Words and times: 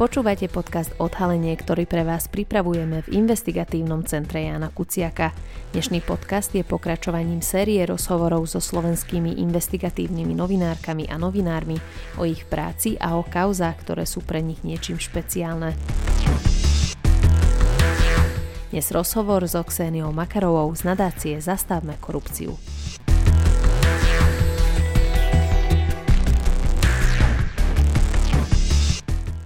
Počúvate 0.00 0.48
podcast 0.48 0.96
Odhalenie, 0.96 1.52
ktorý 1.60 1.84
pre 1.84 2.08
vás 2.08 2.24
pripravujeme 2.24 3.04
v 3.04 3.20
investigatívnom 3.20 4.00
centre 4.08 4.48
Jana 4.48 4.72
Kuciaka. 4.72 5.36
Dnešný 5.76 6.00
podcast 6.00 6.56
je 6.56 6.64
pokračovaním 6.64 7.44
série 7.44 7.84
rozhovorov 7.84 8.48
so 8.48 8.64
slovenskými 8.64 9.36
investigatívnymi 9.44 10.32
novinárkami 10.32 11.04
a 11.04 11.20
novinármi 11.20 11.76
o 12.16 12.24
ich 12.24 12.48
práci 12.48 12.96
a 12.96 13.12
o 13.20 13.28
kauzách, 13.28 13.76
ktoré 13.84 14.08
sú 14.08 14.24
pre 14.24 14.40
nich 14.40 14.64
niečím 14.64 14.96
špeciálne. 14.96 15.76
Dnes 18.72 18.88
rozhovor 18.88 19.44
s 19.44 19.52
Oxéniou 19.52 20.16
Makarovou 20.16 20.72
z 20.72 20.88
nadácie 20.88 21.36
Zastavme 21.44 22.00
korupciu. 22.00 22.56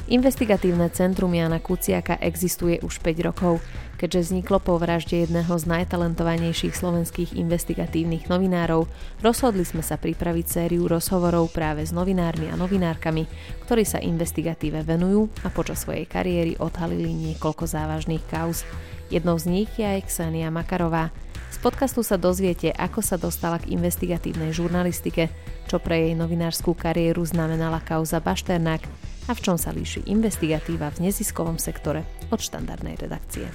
Investigatívne 0.05 0.93
centrum 0.93 1.33
Jana 1.33 1.65
Kuciaka 1.65 2.21
existuje 2.21 2.77
už 2.85 3.01
5 3.01 3.25
rokov, 3.25 3.65
keďže 3.97 4.29
vzniklo 4.29 4.61
po 4.61 4.77
vražde 4.77 5.25
jedného 5.25 5.57
z 5.57 5.65
najtalentovanejších 5.65 6.77
slovenských 6.77 7.33
investigatívnych 7.33 8.29
novinárov, 8.29 8.85
rozhodli 9.25 9.65
sme 9.65 9.81
sa 9.81 9.97
pripraviť 9.97 10.45
sériu 10.45 10.85
rozhovorov 10.93 11.49
práve 11.57 11.89
s 11.89 11.97
novinármi 11.97 12.53
a 12.53 12.59
novinárkami, 12.61 13.25
ktorí 13.65 13.89
sa 13.89 13.97
investigatíve 13.97 14.85
venujú 14.85 15.33
a 15.41 15.49
počas 15.49 15.89
svojej 15.89 16.05
kariéry 16.05 16.61
odhalili 16.61 17.09
niekoľko 17.09 17.65
závažných 17.65 18.29
kauz. 18.29 18.69
Jednou 19.09 19.41
z 19.41 19.49
nich 19.49 19.73
je 19.81 19.89
aj 19.89 20.05
Ksenia 20.05 20.53
Makarová. 20.53 21.17
Z 21.49 21.65
podcastu 21.65 22.05
sa 22.05 22.21
dozviete, 22.21 22.77
ako 22.77 23.01
sa 23.01 23.17
dostala 23.17 23.57
k 23.57 23.73
investigatívnej 23.73 24.53
žurnalistike, 24.53 25.33
čo 25.65 25.81
pre 25.81 26.05
jej 26.05 26.13
novinárskú 26.13 26.77
kariéru 26.77 27.25
znamenala 27.25 27.81
kauza 27.81 28.21
Bašternák, 28.21 28.85
a 29.25 29.33
v 29.33 29.41
čom 29.41 29.57
sa 29.57 29.73
líši 29.73 30.05
investigatíva 30.05 30.93
v 30.93 31.09
neziskovom 31.09 31.57
sektore 31.57 32.05
od 32.29 32.41
štandardnej 32.41 33.01
redakcie. 33.01 33.49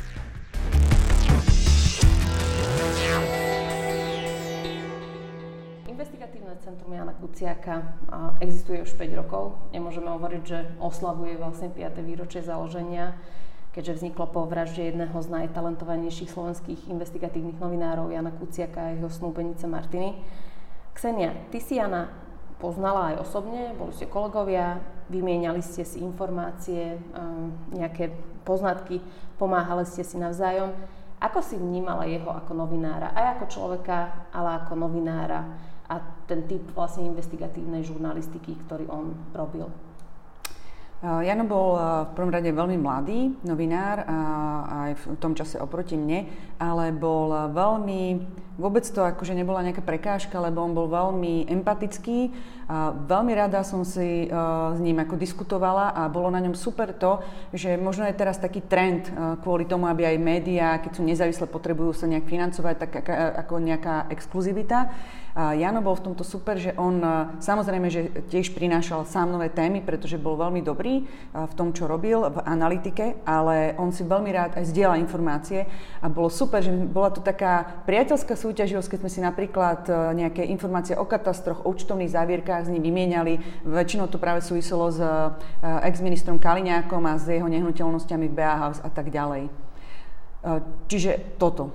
Investigatívne 5.85 6.57
centrum 6.63 6.89
Jana 6.89 7.13
Kuciaka 7.13 8.01
existuje 8.41 8.81
už 8.81 8.97
5 8.97 9.21
rokov. 9.21 9.61
Nemôžeme 9.69 10.09
hovoriť, 10.09 10.43
že 10.47 10.59
oslavuje 10.81 11.37
vlastne 11.37 11.69
5. 11.69 12.01
výročie 12.01 12.41
založenia, 12.41 13.13
keďže 13.69 14.01
vzniklo 14.01 14.25
po 14.33 14.49
vražde 14.49 14.89
jedného 14.89 15.13
z 15.21 15.27
najtalentovanejších 15.29 16.33
slovenských 16.33 16.89
investigatívnych 16.89 17.61
novinárov 17.61 18.09
Jana 18.09 18.33
Kuciaka 18.33 18.89
a 18.89 18.93
jeho 18.97 19.11
snúbenice 19.11 19.69
Martiny. 19.69 20.17
Ksenia, 20.97 21.31
ty 21.53 21.61
si 21.61 21.77
Jana 21.77 22.09
poznala 22.59 23.15
aj 23.15 23.23
osobne, 23.23 23.71
boli 23.73 23.95
ste 23.95 24.11
kolegovia, 24.11 24.83
vymieniali 25.07 25.63
ste 25.63 25.87
si 25.87 26.03
informácie, 26.03 26.99
nejaké 27.71 28.11
poznatky, 28.43 28.99
pomáhali 29.39 29.87
ste 29.87 30.03
si 30.03 30.19
navzájom. 30.19 30.75
Ako 31.19 31.39
si 31.43 31.55
vnímala 31.59 32.07
jeho 32.07 32.31
ako 32.31 32.55
novinára, 32.55 33.15
aj 33.15 33.39
ako 33.39 33.45
človeka, 33.51 34.27
ale 34.35 34.59
ako 34.63 34.75
novinára 34.75 35.55
a 35.87 35.99
ten 36.27 36.47
typ 36.47 36.63
vlastne 36.75 37.07
investigatívnej 37.07 37.83
žurnalistiky, 37.83 38.55
ktorý 38.67 38.87
on 38.91 39.15
robil? 39.35 39.67
Jano 40.99 41.47
bol 41.47 41.79
v 41.79 42.11
prvom 42.11 42.27
rade 42.27 42.51
veľmi 42.51 42.75
mladý 42.75 43.31
novinár, 43.47 44.03
aj 44.67 44.99
v 44.99 45.03
tom 45.15 45.31
čase 45.31 45.55
oproti 45.55 45.95
mne, 45.95 46.27
ale 46.59 46.91
bol 46.91 47.31
veľmi 47.55 48.19
Vôbec 48.59 48.83
to 48.83 48.99
akože 48.99 49.31
nebola 49.31 49.63
nejaká 49.63 49.79
prekážka, 49.79 50.35
lebo 50.35 50.59
on 50.59 50.75
bol 50.75 50.91
veľmi 50.91 51.47
empatický. 51.47 52.35
A 52.69 52.93
veľmi 52.93 53.33
rada 53.33 53.63
som 53.65 53.81
si 53.81 54.29
uh, 54.29 54.75
s 54.75 54.79
ním 54.83 55.01
ako 55.01 55.17
diskutovala 55.17 55.95
a 55.95 56.05
bolo 56.05 56.29
na 56.29 56.37
ňom 56.37 56.53
super 56.53 56.93
to, 56.93 57.17
že 57.49 57.79
možno 57.79 58.05
je 58.05 58.13
teraz 58.13 58.37
taký 58.37 58.61
trend 58.61 59.09
uh, 59.09 59.39
kvôli 59.41 59.65
tomu, 59.65 59.89
aby 59.89 60.05
aj 60.05 60.21
médiá, 60.21 60.77
keď 60.77 60.91
sú 60.91 61.01
nezávislé, 61.01 61.49
potrebujú 61.49 61.97
sa 61.97 62.05
nejak 62.05 62.29
financovať, 62.29 62.75
tak 62.77 62.91
ako 63.47 63.63
nejaká 63.63 64.11
exkluzivita. 64.13 64.91
A 65.39 65.55
Jano 65.55 65.79
bol 65.79 65.95
v 65.95 66.11
tomto 66.11 66.25
super, 66.25 66.59
že 66.59 66.75
on 66.75 66.99
samozrejme, 67.39 67.87
že 67.87 68.11
tiež 68.27 68.51
prinášal 68.51 69.07
sám 69.07 69.31
nové 69.31 69.47
témy, 69.47 69.79
pretože 69.79 70.19
bol 70.19 70.35
veľmi 70.35 70.59
dobrý 70.65 71.05
v 71.31 71.53
tom, 71.55 71.71
čo 71.71 71.87
robil 71.87 72.27
v 72.27 72.43
analytike, 72.43 73.23
ale 73.23 73.71
on 73.79 73.93
si 73.93 74.03
veľmi 74.03 74.29
rád 74.35 74.51
aj 74.59 74.67
zdieľa 74.73 74.99
informácie 74.99 75.63
a 76.03 76.11
bolo 76.11 76.27
super, 76.27 76.59
že 76.59 76.73
bola 76.73 77.13
to 77.13 77.23
taká 77.23 77.85
priateľská 77.87 78.35
súťaž 78.35 78.48
súťaživosť, 78.49 78.89
keď 78.89 78.99
sme 79.05 79.13
si 79.13 79.21
napríklad 79.21 79.85
e, 79.85 79.93
nejaké 80.25 80.41
informácie 80.49 80.97
o 80.97 81.05
katastroch, 81.05 81.61
o 81.61 81.69
účtovných 81.69 82.09
závierkách 82.09 82.65
s 82.65 82.73
ním 82.73 82.81
vymieniali. 82.81 83.37
Väčšinou 83.61 84.09
to 84.09 84.17
práve 84.17 84.41
súviselo 84.41 84.89
s 84.89 84.97
e, 84.97 85.05
ex-ministrom 85.85 86.41
Kaliňákom 86.41 87.05
a 87.05 87.21
s 87.21 87.29
jeho 87.29 87.45
nehnuteľnosťami 87.45 88.25
v 88.25 88.33
BA 88.33 88.55
House 88.57 88.81
a 88.81 88.89
tak 88.89 89.13
ďalej. 89.13 89.45
E, 89.45 89.51
čiže 90.89 91.37
toto. 91.37 91.69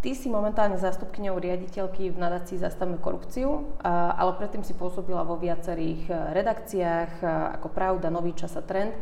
Ty 0.00 0.16
si 0.16 0.32
momentálne 0.32 0.80
zástupkyňou 0.80 1.36
riaditeľky 1.36 2.14
v 2.14 2.16
nadácii 2.16 2.62
Zastavme 2.62 2.94
korupciu, 2.94 3.74
ale 3.82 4.38
predtým 4.38 4.62
si 4.62 4.70
pôsobila 4.70 5.26
vo 5.26 5.34
viacerých 5.34 6.30
redakciách 6.30 7.26
ako 7.58 7.66
Pravda, 7.74 8.06
Nový 8.06 8.30
čas 8.30 8.54
a 8.54 8.62
Trend 8.62 8.94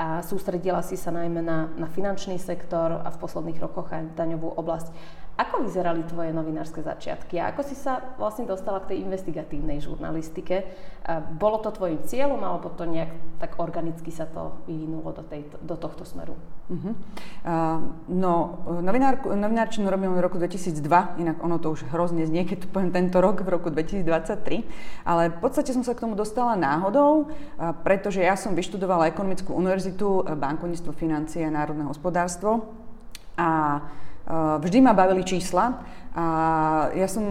a 0.00 0.24
sústredila 0.24 0.80
si 0.80 0.96
sa 0.96 1.12
najmä 1.12 1.44
na, 1.44 1.68
na 1.76 1.84
finančný 1.84 2.40
sektor 2.40 3.04
a 3.04 3.08
v 3.12 3.20
posledných 3.20 3.60
rokoch 3.60 3.92
aj 3.92 4.16
daňovú 4.16 4.56
oblasť. 4.56 4.88
Ako 5.40 5.64
vyzerali 5.64 6.04
tvoje 6.04 6.36
novinárske 6.36 6.84
začiatky 6.84 7.40
a 7.40 7.48
ako 7.48 7.64
si 7.64 7.72
sa 7.72 8.12
vlastne 8.20 8.44
dostala 8.44 8.84
k 8.84 8.92
tej 8.92 9.08
investigatívnej 9.08 9.80
žurnalistike? 9.80 10.68
Bolo 11.40 11.64
to 11.64 11.72
tvojim 11.72 12.04
cieľom 12.04 12.44
alebo 12.44 12.68
to 12.76 12.84
nejak 12.84 13.08
tak 13.40 13.56
organicky 13.56 14.12
sa 14.12 14.28
to 14.28 14.60
vyvinulo 14.68 15.16
do, 15.16 15.24
tej, 15.24 15.48
do 15.64 15.80
tohto 15.80 16.04
smeru? 16.04 16.36
Uh-huh. 16.68 16.92
Uh, 16.92 17.80
no, 18.12 18.60
novinárčinu 19.24 19.88
robím 19.88 20.12
v 20.12 20.20
roku 20.20 20.36
2002, 20.36 20.76
inak 21.16 21.40
ono 21.40 21.56
to 21.56 21.72
už 21.72 21.88
hrozne 21.88 22.28
znie, 22.28 22.44
keď 22.44 22.68
poviem 22.68 22.92
tento 22.92 23.24
rok, 23.24 23.40
v 23.40 23.48
roku 23.48 23.72
2023, 23.72 25.08
ale 25.08 25.32
v 25.32 25.38
podstate 25.40 25.72
som 25.72 25.80
sa 25.80 25.96
k 25.96 26.04
tomu 26.04 26.20
dostala 26.20 26.52
náhodou, 26.52 27.32
uh, 27.32 27.72
pretože 27.80 28.20
ja 28.20 28.36
som 28.36 28.52
vyštudovala 28.52 29.08
ekonomickú 29.08 29.56
univerzitu, 29.56 30.20
bankovníctvo, 30.36 30.92
financie 30.92 31.48
a 31.48 31.50
národné 31.50 31.88
hospodárstvo 31.88 32.76
a 33.40 33.80
vždy 34.62 34.78
ma 34.78 34.94
bavili 34.94 35.26
čísla 35.26 35.82
a 36.10 36.26
ja 36.98 37.06
som, 37.06 37.22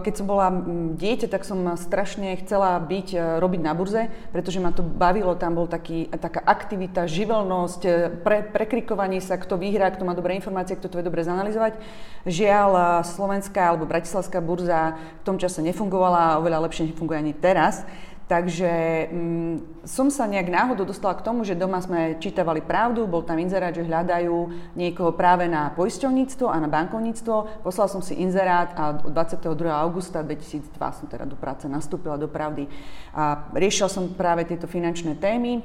keď 0.00 0.14
som 0.16 0.24
bola 0.24 0.48
dieťa, 0.96 1.28
tak 1.28 1.44
som 1.44 1.68
strašne 1.76 2.32
chcela 2.40 2.80
byť, 2.80 3.08
eh, 3.12 3.20
robiť 3.36 3.60
na 3.60 3.76
burze, 3.76 4.08
pretože 4.32 4.56
ma 4.56 4.72
to 4.72 4.80
bavilo, 4.80 5.36
tam 5.36 5.52
bol 5.52 5.68
taký, 5.68 6.08
taká 6.08 6.40
aktivita, 6.40 7.04
živelnosť, 7.04 7.82
eh, 7.84 8.08
pre, 8.24 8.40
prekrikovanie 8.48 9.20
sa, 9.20 9.36
kto 9.36 9.60
vyhrá, 9.60 9.92
kto 9.92 10.08
má 10.08 10.16
dobré 10.16 10.32
informácie, 10.32 10.80
kto 10.80 10.88
to 10.88 10.96
vie 10.96 11.04
dobre 11.04 11.20
zanalizovať. 11.28 11.76
Žiaľ, 12.24 13.04
slovenská 13.04 13.68
alebo 13.68 13.84
bratislavská 13.84 14.40
burza 14.40 14.96
v 14.96 15.24
tom 15.28 15.36
čase 15.36 15.60
nefungovala 15.60 16.40
oveľa 16.40 16.64
lepšie 16.64 16.88
nefunguje 16.88 17.20
ani 17.20 17.34
teraz. 17.36 17.84
Takže 18.32 18.72
mm, 19.12 19.84
som 19.84 20.08
sa 20.08 20.24
nejak 20.24 20.48
náhodou 20.48 20.88
dostala 20.88 21.12
k 21.12 21.20
tomu, 21.20 21.44
že 21.44 21.52
doma 21.52 21.84
sme 21.84 22.16
čítavali 22.16 22.64
pravdu, 22.64 23.04
bol 23.04 23.20
tam 23.20 23.36
inzerát, 23.36 23.76
že 23.76 23.84
hľadajú 23.84 24.72
niekoho 24.72 25.12
práve 25.12 25.44
na 25.52 25.68
poisťovníctvo 25.76 26.48
a 26.48 26.56
na 26.56 26.64
bankovníctvo. 26.64 27.60
Poslala 27.60 27.92
som 27.92 28.00
si 28.00 28.16
inzerát 28.16 28.72
a 28.72 28.96
22. 29.04 29.52
augusta 29.68 30.24
2002 30.24 30.80
som 30.80 31.12
teda 31.12 31.28
do 31.28 31.36
práce 31.36 31.68
nastúpila 31.68 32.16
do 32.16 32.24
pravdy. 32.24 32.72
A 33.12 33.52
riešila 33.52 33.92
som 33.92 34.16
práve 34.16 34.48
tieto 34.48 34.64
finančné 34.64 35.20
témy 35.20 35.60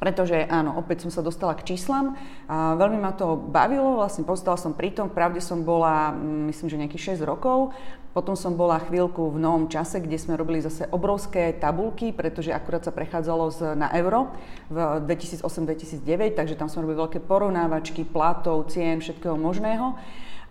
pretože 0.00 0.48
áno, 0.48 0.80
opäť 0.80 1.04
som 1.04 1.12
sa 1.12 1.20
dostala 1.20 1.52
k 1.52 1.76
číslam 1.76 2.16
a 2.48 2.72
veľmi 2.72 2.96
ma 2.96 3.12
to 3.12 3.36
bavilo, 3.36 4.00
vlastne 4.00 4.24
postala 4.24 4.56
som 4.56 4.72
pri 4.72 4.96
tom, 4.96 5.12
pravde 5.12 5.44
som 5.44 5.60
bola, 5.60 6.16
mm, 6.16 6.48
myslím, 6.48 6.68
že 6.72 6.80
nejakých 6.80 7.20
6 7.20 7.28
rokov, 7.28 7.76
potom 8.10 8.34
som 8.34 8.58
bola 8.58 8.82
chvíľku 8.82 9.30
v 9.30 9.38
novom 9.38 9.70
čase, 9.70 10.02
kde 10.02 10.18
sme 10.18 10.34
robili 10.34 10.58
zase 10.58 10.90
obrovské 10.90 11.54
tabulky, 11.54 12.10
pretože 12.10 12.50
akurát 12.50 12.82
sa 12.82 12.90
prechádzalo 12.90 13.44
z, 13.54 13.58
na 13.78 13.86
euro 13.94 14.34
v 14.66 15.06
2008-2009, 15.06 16.34
takže 16.34 16.58
tam 16.58 16.66
sme 16.66 16.82
robili 16.82 17.06
veľké 17.06 17.22
porovnávačky 17.22 18.02
platov, 18.02 18.66
cien, 18.66 18.98
všetkého 18.98 19.38
možného. 19.38 19.94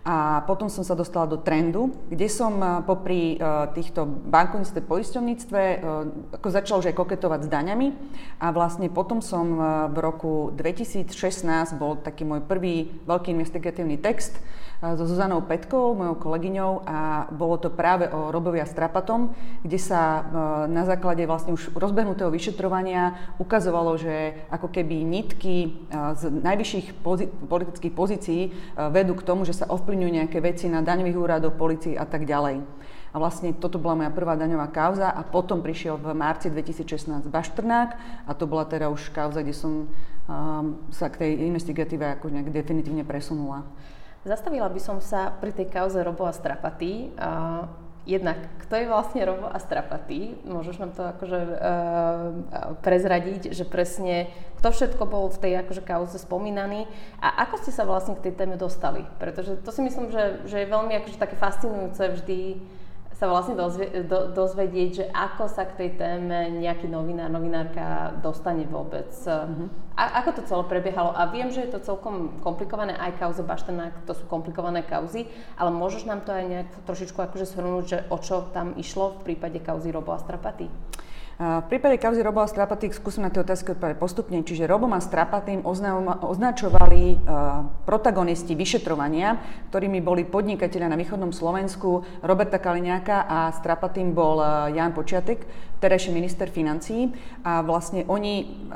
A 0.00 0.40
potom 0.48 0.72
som 0.72 0.80
sa 0.80 0.96
dostala 0.96 1.28
do 1.28 1.36
trendu, 1.36 1.92
kde 2.08 2.24
som 2.32 2.56
eh, 2.56 2.80
popri 2.88 3.36
uh, 3.36 3.68
týchto 3.76 4.08
bankovníctve, 4.08 4.80
poisťovníctve 4.80 5.60
uh, 5.60 6.38
ako 6.40 6.48
začala 6.48 6.80
už 6.80 6.88
aj 6.88 6.96
koketovať 6.96 7.40
s 7.44 7.52
daňami. 7.52 7.88
A 8.40 8.48
vlastne 8.48 8.88
potom 8.88 9.20
som 9.20 9.60
v 9.92 9.98
roku 10.00 10.56
2016 10.56 11.12
bol 11.76 12.00
taký 12.00 12.24
môj 12.24 12.40
prvý 12.40 12.88
veľký 13.04 13.36
investigatívny 13.36 14.00
text, 14.00 14.40
so 14.80 15.04
Zuzanou 15.04 15.44
Petkou, 15.44 15.92
mojou 15.92 16.16
kolegyňou 16.16 16.88
a 16.88 17.28
bolo 17.28 17.60
to 17.60 17.68
práve 17.68 18.08
o 18.08 18.32
Robovi 18.32 18.64
a 18.64 18.66
Strapatom, 18.66 19.36
kde 19.60 19.76
sa 19.76 20.24
na 20.72 20.88
základe 20.88 21.20
vlastne 21.28 21.52
už 21.52 21.76
rozbehnutého 21.76 22.32
vyšetrovania 22.32 23.12
ukazovalo, 23.36 24.00
že 24.00 24.40
ako 24.48 24.72
keby 24.72 25.04
nitky 25.04 25.84
z 25.92 26.22
najvyšších 26.32 26.96
pozi- 27.04 27.28
politických 27.28 27.92
pozícií 27.92 28.42
vedú 28.88 29.12
k 29.12 29.26
tomu, 29.28 29.44
že 29.44 29.52
sa 29.52 29.68
ovplyvňujú 29.68 29.89
nejaké 29.96 30.38
veci 30.38 30.70
na 30.70 30.84
daňových 30.84 31.18
úradoch, 31.18 31.58
policii 31.58 31.98
a 31.98 32.06
tak 32.06 32.28
ďalej. 32.28 32.62
A 33.10 33.16
vlastne 33.18 33.50
toto 33.50 33.82
bola 33.82 34.06
moja 34.06 34.12
prvá 34.14 34.38
daňová 34.38 34.70
kauza 34.70 35.10
a 35.10 35.26
potom 35.26 35.58
prišiel 35.66 35.98
v 35.98 36.14
marci 36.14 36.46
2016 36.46 37.26
Baštrnák 37.26 37.90
a 38.26 38.30
to 38.38 38.46
bola 38.46 38.62
teda 38.70 38.86
už 38.86 39.10
kauza, 39.10 39.42
kde 39.42 39.56
som 39.56 39.90
um, 40.30 40.78
sa 40.94 41.10
k 41.10 41.26
tej 41.26 41.32
investigatíve 41.50 42.06
ako 42.06 42.30
nejak 42.30 42.54
definitívne 42.54 43.02
presunula. 43.02 43.66
Zastavila 44.22 44.70
by 44.70 44.78
som 44.78 45.02
sa 45.02 45.34
pri 45.34 45.50
tej 45.50 45.72
kauze 45.72 45.98
Robo 45.98 46.22
a 46.22 46.30
Strapaty. 46.30 47.10
Uh, 47.18 47.89
jednak, 48.10 48.42
kto 48.66 48.74
je 48.74 48.90
vlastne 48.90 49.22
Robo 49.22 49.46
a 49.46 49.62
Strapatý? 49.62 50.34
Môžeš 50.42 50.82
nám 50.82 50.90
to 50.98 51.06
akože 51.06 51.38
uh, 51.38 52.78
prezradiť, 52.82 53.54
že 53.54 53.62
presne 53.62 54.26
kto 54.58 54.76
všetko 54.76 55.08
bol 55.08 55.32
v 55.32 55.40
tej 55.40 55.52
akože 55.64 55.80
kauze 55.86 56.20
spomínaný 56.20 56.84
a 57.22 57.48
ako 57.48 57.64
ste 57.64 57.72
sa 57.72 57.88
vlastne 57.88 58.18
k 58.18 58.28
tej 58.28 58.44
téme 58.44 58.60
dostali? 58.60 59.06
Pretože 59.16 59.56
to 59.62 59.72
si 59.72 59.80
myslím, 59.80 60.12
že, 60.12 60.44
že 60.44 60.60
je 60.60 60.68
veľmi 60.68 60.92
akože 61.00 61.16
také 61.16 61.38
fascinujúce 61.38 62.20
vždy 62.20 62.60
sa 63.20 63.28
vlastne 63.28 63.52
dozvie, 63.52 64.08
do, 64.08 64.32
dozvedieť, 64.32 64.90
že 64.96 65.04
ako 65.12 65.44
sa 65.52 65.68
k 65.68 65.76
tej 65.76 65.90
téme 66.00 66.56
nejaký 66.56 66.88
novinár, 66.88 67.28
novinárka 67.28 68.16
dostane 68.24 68.64
vôbec. 68.64 69.12
Mm-hmm. 69.12 69.68
A, 69.92 70.24
ako 70.24 70.40
to 70.40 70.48
celé 70.48 70.64
prebiehalo? 70.64 71.12
A 71.12 71.28
viem, 71.28 71.52
že 71.52 71.68
je 71.68 71.76
to 71.76 71.84
celkom 71.84 72.40
komplikované, 72.40 72.96
aj 72.96 73.20
kauza 73.20 73.44
Baštenák, 73.44 74.08
to 74.08 74.16
sú 74.16 74.24
komplikované 74.24 74.80
kauzy, 74.80 75.28
ale 75.60 75.68
môžeš 75.68 76.08
nám 76.08 76.24
to 76.24 76.32
aj 76.32 76.44
nejak 76.48 76.70
trošičku 76.88 77.20
akože 77.20 77.44
shrnúť, 77.44 77.84
že 77.84 77.98
o 78.08 78.16
čo 78.16 78.48
tam 78.56 78.72
išlo 78.80 79.20
v 79.20 79.36
prípade 79.36 79.60
kauzy 79.60 79.92
Robo 79.92 80.16
a 80.16 80.18
Strapaty? 80.24 80.72
V 81.40 81.72
prípade 81.72 81.96
kauzy 81.96 82.20
Robo 82.20 82.44
a 82.44 82.52
Strapaty 82.52 82.92
skúsim 82.92 83.24
na 83.24 83.32
tie 83.32 83.40
otázky 83.40 83.72
odpovedať 83.72 83.96
postupne. 83.96 84.44
Čiže 84.44 84.68
Robom 84.68 84.92
a 84.92 85.00
Strapatým 85.00 85.64
označovali 86.20 87.16
protagonisti 87.88 88.52
vyšetrovania, 88.52 89.40
ktorými 89.72 90.04
boli 90.04 90.28
podnikatelia 90.28 90.92
na 90.92 91.00
východnom 91.00 91.32
Slovensku 91.32 92.04
Roberta 92.20 92.60
Kaliňáka 92.60 93.24
a 93.24 93.56
Strapatým 93.56 94.12
bol 94.12 94.44
Jan 94.76 94.92
Počiatek, 94.92 95.48
terajší 95.80 96.12
minister 96.12 96.52
financií. 96.52 97.08
A 97.40 97.64
vlastne 97.64 98.04
oni 98.04 98.68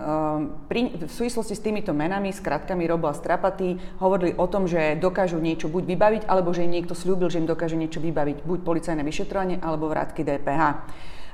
pri, 0.65 1.05
v 1.05 1.13
súvislosti 1.13 1.53
s 1.53 1.61
týmito 1.61 1.93
menami, 1.93 2.33
s 2.33 2.41
kratkami 2.41 2.89
Robo 2.89 3.13
a 3.13 3.15
Strapatý, 3.15 3.77
hovorili 4.01 4.41
o 4.41 4.49
tom, 4.49 4.65
že 4.65 4.97
dokážu 4.97 5.37
niečo 5.37 5.69
buď 5.69 5.85
vybaviť, 5.85 6.23
alebo 6.33 6.57
že 6.57 6.65
im 6.65 6.73
niekto 6.73 6.97
slúbil, 6.97 7.29
že 7.29 7.45
im 7.45 7.51
dokáže 7.51 7.77
niečo 7.77 8.01
vybaviť, 8.01 8.41
buď 8.49 8.59
policajné 8.65 9.05
vyšetrovanie, 9.05 9.61
alebo 9.61 9.93
vrátky 9.93 10.25
DPH. 10.25 10.81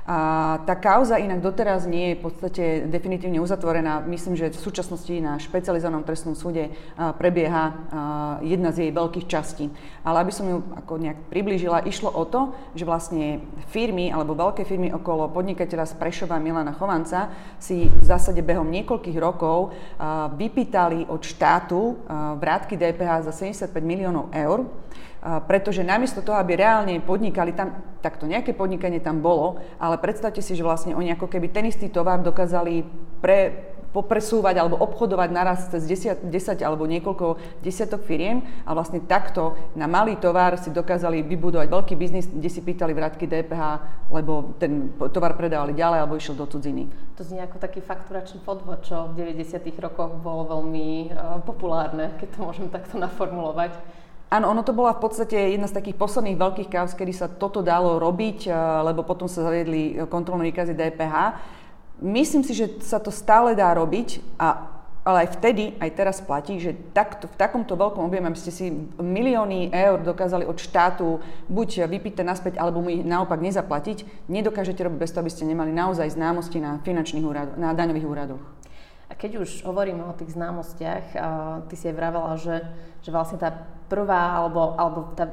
A 0.01 0.57
tá 0.65 0.73
kauza 0.73 1.21
inak 1.21 1.45
doteraz 1.45 1.85
nie 1.85 2.13
je 2.13 2.17
v 2.17 2.23
podstate 2.25 2.63
definitívne 2.89 3.37
uzatvorená. 3.37 4.01
Myslím, 4.09 4.33
že 4.33 4.49
v 4.49 4.57
súčasnosti 4.57 5.13
na 5.21 5.37
špecializovanom 5.37 6.01
trestnom 6.01 6.33
súde 6.33 6.73
prebieha 6.97 7.77
jedna 8.41 8.73
z 8.73 8.89
jej 8.89 8.91
veľkých 8.91 9.29
častí. 9.29 9.69
Ale 10.01 10.25
aby 10.25 10.33
som 10.33 10.49
ju 10.49 10.57
ako 10.73 10.97
nejak 10.97 11.29
priblížila, 11.29 11.85
išlo 11.85 12.09
o 12.09 12.25
to, 12.25 12.49
že 12.73 12.81
vlastne 12.81 13.45
firmy 13.69 14.09
alebo 14.09 14.33
veľké 14.33 14.65
firmy 14.65 14.89
okolo 14.89 15.29
podnikateľa 15.29 15.85
z 15.85 15.93
Prešova 16.01 16.41
Milana 16.41 16.73
Chovanca 16.73 17.29
si 17.61 17.85
v 17.85 18.05
zásade 18.05 18.41
behom 18.41 18.73
niekoľkých 18.73 19.21
rokov 19.21 19.69
vypýtali 20.33 21.13
od 21.13 21.21
štátu 21.21 22.01
vrátky 22.41 22.73
DPH 22.73 23.29
za 23.29 23.33
75 23.37 23.69
miliónov 23.85 24.33
eur 24.33 24.65
pretože 25.21 25.85
namiesto 25.85 26.25
toho, 26.25 26.41
aby 26.41 26.57
reálne 26.57 26.97
podnikali 26.97 27.53
tam, 27.53 27.77
takto 28.01 28.25
nejaké 28.25 28.57
podnikanie 28.57 28.97
tam 28.97 29.21
bolo, 29.21 29.61
ale 29.77 30.01
predstavte 30.01 30.41
si, 30.41 30.57
že 30.57 30.65
vlastne 30.65 30.97
oni 30.97 31.13
ako 31.13 31.29
keby 31.29 31.53
ten 31.53 31.69
istý 31.69 31.93
tovar 31.93 32.25
dokázali 32.25 32.81
pre, 33.21 33.71
popresúvať 33.91 34.55
alebo 34.55 34.79
obchodovať 34.79 35.29
naraz 35.29 35.67
cez 35.67 35.83
10, 35.83 36.31
10 36.31 36.63
alebo 36.63 36.87
niekoľko 36.87 37.59
desiatok 37.59 38.07
firiem 38.07 38.41
a 38.63 38.71
vlastne 38.71 39.03
takto 39.03 39.59
na 39.75 39.85
malý 39.85 40.15
tovar 40.15 40.55
si 40.55 40.71
dokázali 40.71 41.21
vybudovať 41.27 41.67
veľký 41.67 41.93
biznis, 41.99 42.31
kde 42.31 42.49
si 42.49 42.63
pýtali 42.63 42.95
vrátky 42.95 43.27
DPH, 43.27 43.63
lebo 44.09 44.55
ten 44.57 44.95
tovar 45.11 45.35
predávali 45.35 45.75
ďalej 45.75 45.99
alebo 46.01 46.15
išiel 46.15 46.39
do 46.39 46.47
cudziny. 46.47 46.87
To 47.19 47.21
znie 47.27 47.43
ako 47.43 47.59
taký 47.59 47.83
fakturačný 47.83 48.39
podvod, 48.47 48.87
čo 48.87 49.11
v 49.11 49.27
90. 49.27 49.59
rokoch 49.83 50.15
bolo 50.23 50.47
veľmi 50.47 51.11
uh, 51.11 51.43
populárne, 51.43 52.15
keď 52.17 52.27
to 52.33 52.39
môžem 52.47 52.67
takto 52.71 52.95
naformulovať. 52.95 54.00
Áno, 54.31 54.47
ono 54.47 54.63
to 54.63 54.71
bola 54.71 54.95
v 54.95 55.03
podstate 55.03 55.35
jedna 55.35 55.67
z 55.67 55.75
takých 55.75 55.99
posledných 55.99 56.39
veľkých 56.39 56.71
kauz, 56.71 56.95
kedy 56.95 57.11
sa 57.11 57.27
toto 57.27 57.59
dalo 57.59 57.99
robiť, 57.99 58.47
eh, 58.47 58.55
lebo 58.87 59.03
potom 59.03 59.27
sa 59.27 59.43
zaviedli 59.43 59.99
eh, 59.99 60.07
kontrolné 60.07 60.47
výkazy 60.55 60.71
DPH. 60.71 61.15
Myslím 61.99 62.39
si, 62.47 62.55
že 62.55 62.79
sa 62.79 63.03
to 63.03 63.11
stále 63.11 63.59
dá 63.59 63.75
robiť, 63.75 64.23
a, 64.39 64.71
ale 65.03 65.27
aj 65.27 65.35
vtedy, 65.37 65.75
aj 65.83 65.89
teraz 65.93 66.17
platí, 66.23 66.63
že 66.63 66.73
takto, 66.95 67.27
v 67.27 67.35
takomto 67.35 67.75
veľkom 67.75 68.07
objeme, 68.07 68.31
ste 68.33 68.55
si 68.55 68.71
milióny 68.97 69.69
eur 69.69 69.99
dokázali 69.99 70.47
od 70.47 70.57
štátu 70.57 71.19
buď 71.51 71.91
vypýtať 71.91 72.23
naspäť, 72.25 72.53
alebo 72.55 72.79
mu 72.81 72.89
ich 72.89 73.03
naopak 73.03 73.37
nezaplatiť, 73.37 74.31
nedokážete 74.31 74.79
robiť 74.81 74.97
bez 74.97 75.11
toho, 75.11 75.27
aby 75.27 75.29
ste 75.35 75.43
nemali 75.45 75.75
naozaj 75.75 76.07
známosti 76.07 76.57
na 76.63 76.79
finančných 76.81 77.25
úradoch, 77.27 77.59
na 77.59 77.75
daňových 77.75 78.07
úradoch. 78.07 78.43
A 79.11 79.13
keď 79.13 79.43
už 79.43 79.67
hovoríme 79.67 80.07
o 80.07 80.15
tých 80.15 80.39
známostiach, 80.39 81.05
ty 81.67 81.75
si 81.75 81.85
aj 81.91 81.95
vravela, 81.99 82.39
že, 82.39 82.63
že 83.03 83.11
vlastne 83.11 83.37
tá 83.37 83.67
prvá 83.91 84.39
alebo, 84.39 84.79
alebo 84.79 85.11
tá 85.19 85.27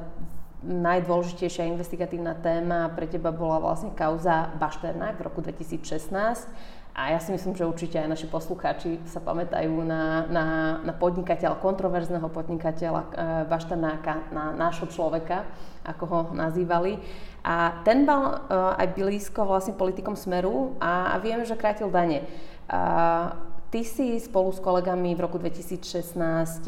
najdôležitejšia 0.59 1.71
investigatívna 1.71 2.35
téma 2.35 2.91
pre 2.91 3.07
teba 3.07 3.31
bola 3.31 3.63
vlastne 3.63 3.95
kauza 3.95 4.51
Bašternák 4.59 5.15
v 5.15 5.23
roku 5.23 5.39
2016. 5.39 6.51
A 6.99 7.15
ja 7.15 7.19
si 7.23 7.31
myslím, 7.31 7.55
že 7.55 7.63
určite 7.63 7.95
aj 7.95 8.11
naši 8.11 8.27
poslucháči 8.27 8.99
sa 9.07 9.23
pamätajú 9.23 9.71
na, 9.87 10.27
na, 10.27 10.45
na 10.83 10.91
podnikateľa, 10.91 11.63
kontroverzného 11.63 12.27
podnikateľa 12.27 13.01
e, 13.07 13.09
Bašternáka, 13.47 14.27
na 14.35 14.51
nášho 14.51 14.91
človeka, 14.91 15.47
ako 15.87 16.03
ho 16.11 16.19
nazývali. 16.35 16.99
A 17.47 17.79
ten 17.87 18.03
mal 18.03 18.43
e, 18.43 18.51
aj 18.83 18.99
blízko 18.99 19.47
vlastne 19.47 19.79
politikom 19.79 20.19
Smeru 20.19 20.75
a, 20.83 21.15
a 21.15 21.23
vieme, 21.23 21.47
že 21.47 21.55
krátil 21.55 21.87
dane. 21.87 22.27
A, 22.67 23.31
Ty 23.69 23.85
si 23.85 24.17
spolu 24.17 24.49
s 24.49 24.57
kolegami 24.57 25.13
v 25.13 25.21
roku 25.21 25.37
2016 25.37 26.17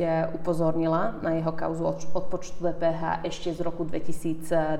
eh, 0.05 0.29
upozornila 0.37 1.17
na 1.25 1.33
jeho 1.33 1.49
kauzu 1.49 1.81
od 2.13 2.29
počtu 2.29 2.61
DPH 2.61 3.25
ešte 3.25 3.49
z 3.57 3.59
roku 3.65 3.89
2012. 3.89 4.77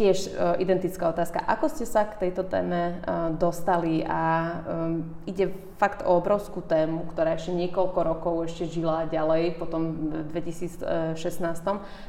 Tiež 0.00 0.32
uh, 0.32 0.56
identická 0.56 1.12
otázka. 1.12 1.44
Ako 1.44 1.68
ste 1.68 1.84
sa 1.84 2.08
k 2.08 2.16
tejto 2.16 2.48
téme 2.48 3.04
uh, 3.04 3.28
dostali 3.36 4.00
a 4.00 4.48
um, 4.64 5.04
ide 5.28 5.52
fakt 5.76 6.00
o 6.04 6.16
obrovskú 6.16 6.64
tému, 6.64 7.04
ktorá 7.12 7.36
ešte 7.36 7.52
niekoľko 7.52 7.98
rokov 8.00 8.48
ešte 8.48 8.80
žila 8.80 9.08
ďalej, 9.12 9.60
potom 9.60 10.12
v 10.12 10.28
2016. 10.32 11.16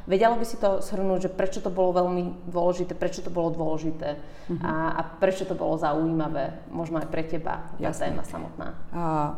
Vedela 0.07 0.35
by 0.39 0.45
si 0.47 0.55
to 0.55 0.79
shrnúť, 0.79 1.27
že 1.27 1.35
prečo 1.35 1.59
to 1.59 1.71
bolo 1.71 1.95
veľmi 1.99 2.51
dôležité, 2.51 2.95
prečo 2.95 3.23
to 3.23 3.31
bolo 3.31 3.51
dôležité 3.51 4.19
uh-huh. 4.19 4.59
a, 4.59 4.99
a 4.99 5.01
prečo 5.19 5.43
to 5.43 5.55
bolo 5.55 5.79
zaujímavé, 5.79 6.67
možno 6.71 6.99
aj 6.99 7.07
pre 7.11 7.23
teba, 7.23 7.75
tá 7.75 7.91
Jasne. 7.91 8.11
téma 8.11 8.23
samotná. 8.27 8.67
Uh, 8.91 9.35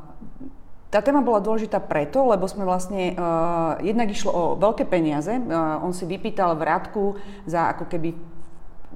tá 0.94 1.02
téma 1.02 1.26
bola 1.26 1.42
dôležitá 1.42 1.82
preto, 1.82 2.22
lebo 2.26 2.46
sme 2.46 2.70
vlastne, 2.70 3.18
uh, 3.18 3.82
jednak 3.82 4.14
išlo 4.14 4.30
o 4.30 4.44
veľké 4.58 4.86
peniaze, 4.90 5.30
uh, 5.30 5.82
on 5.82 5.94
si 5.94 6.06
vypýtal 6.10 6.58
vrátku 6.58 7.18
za 7.46 7.70
ako 7.74 7.86
keby 7.86 8.33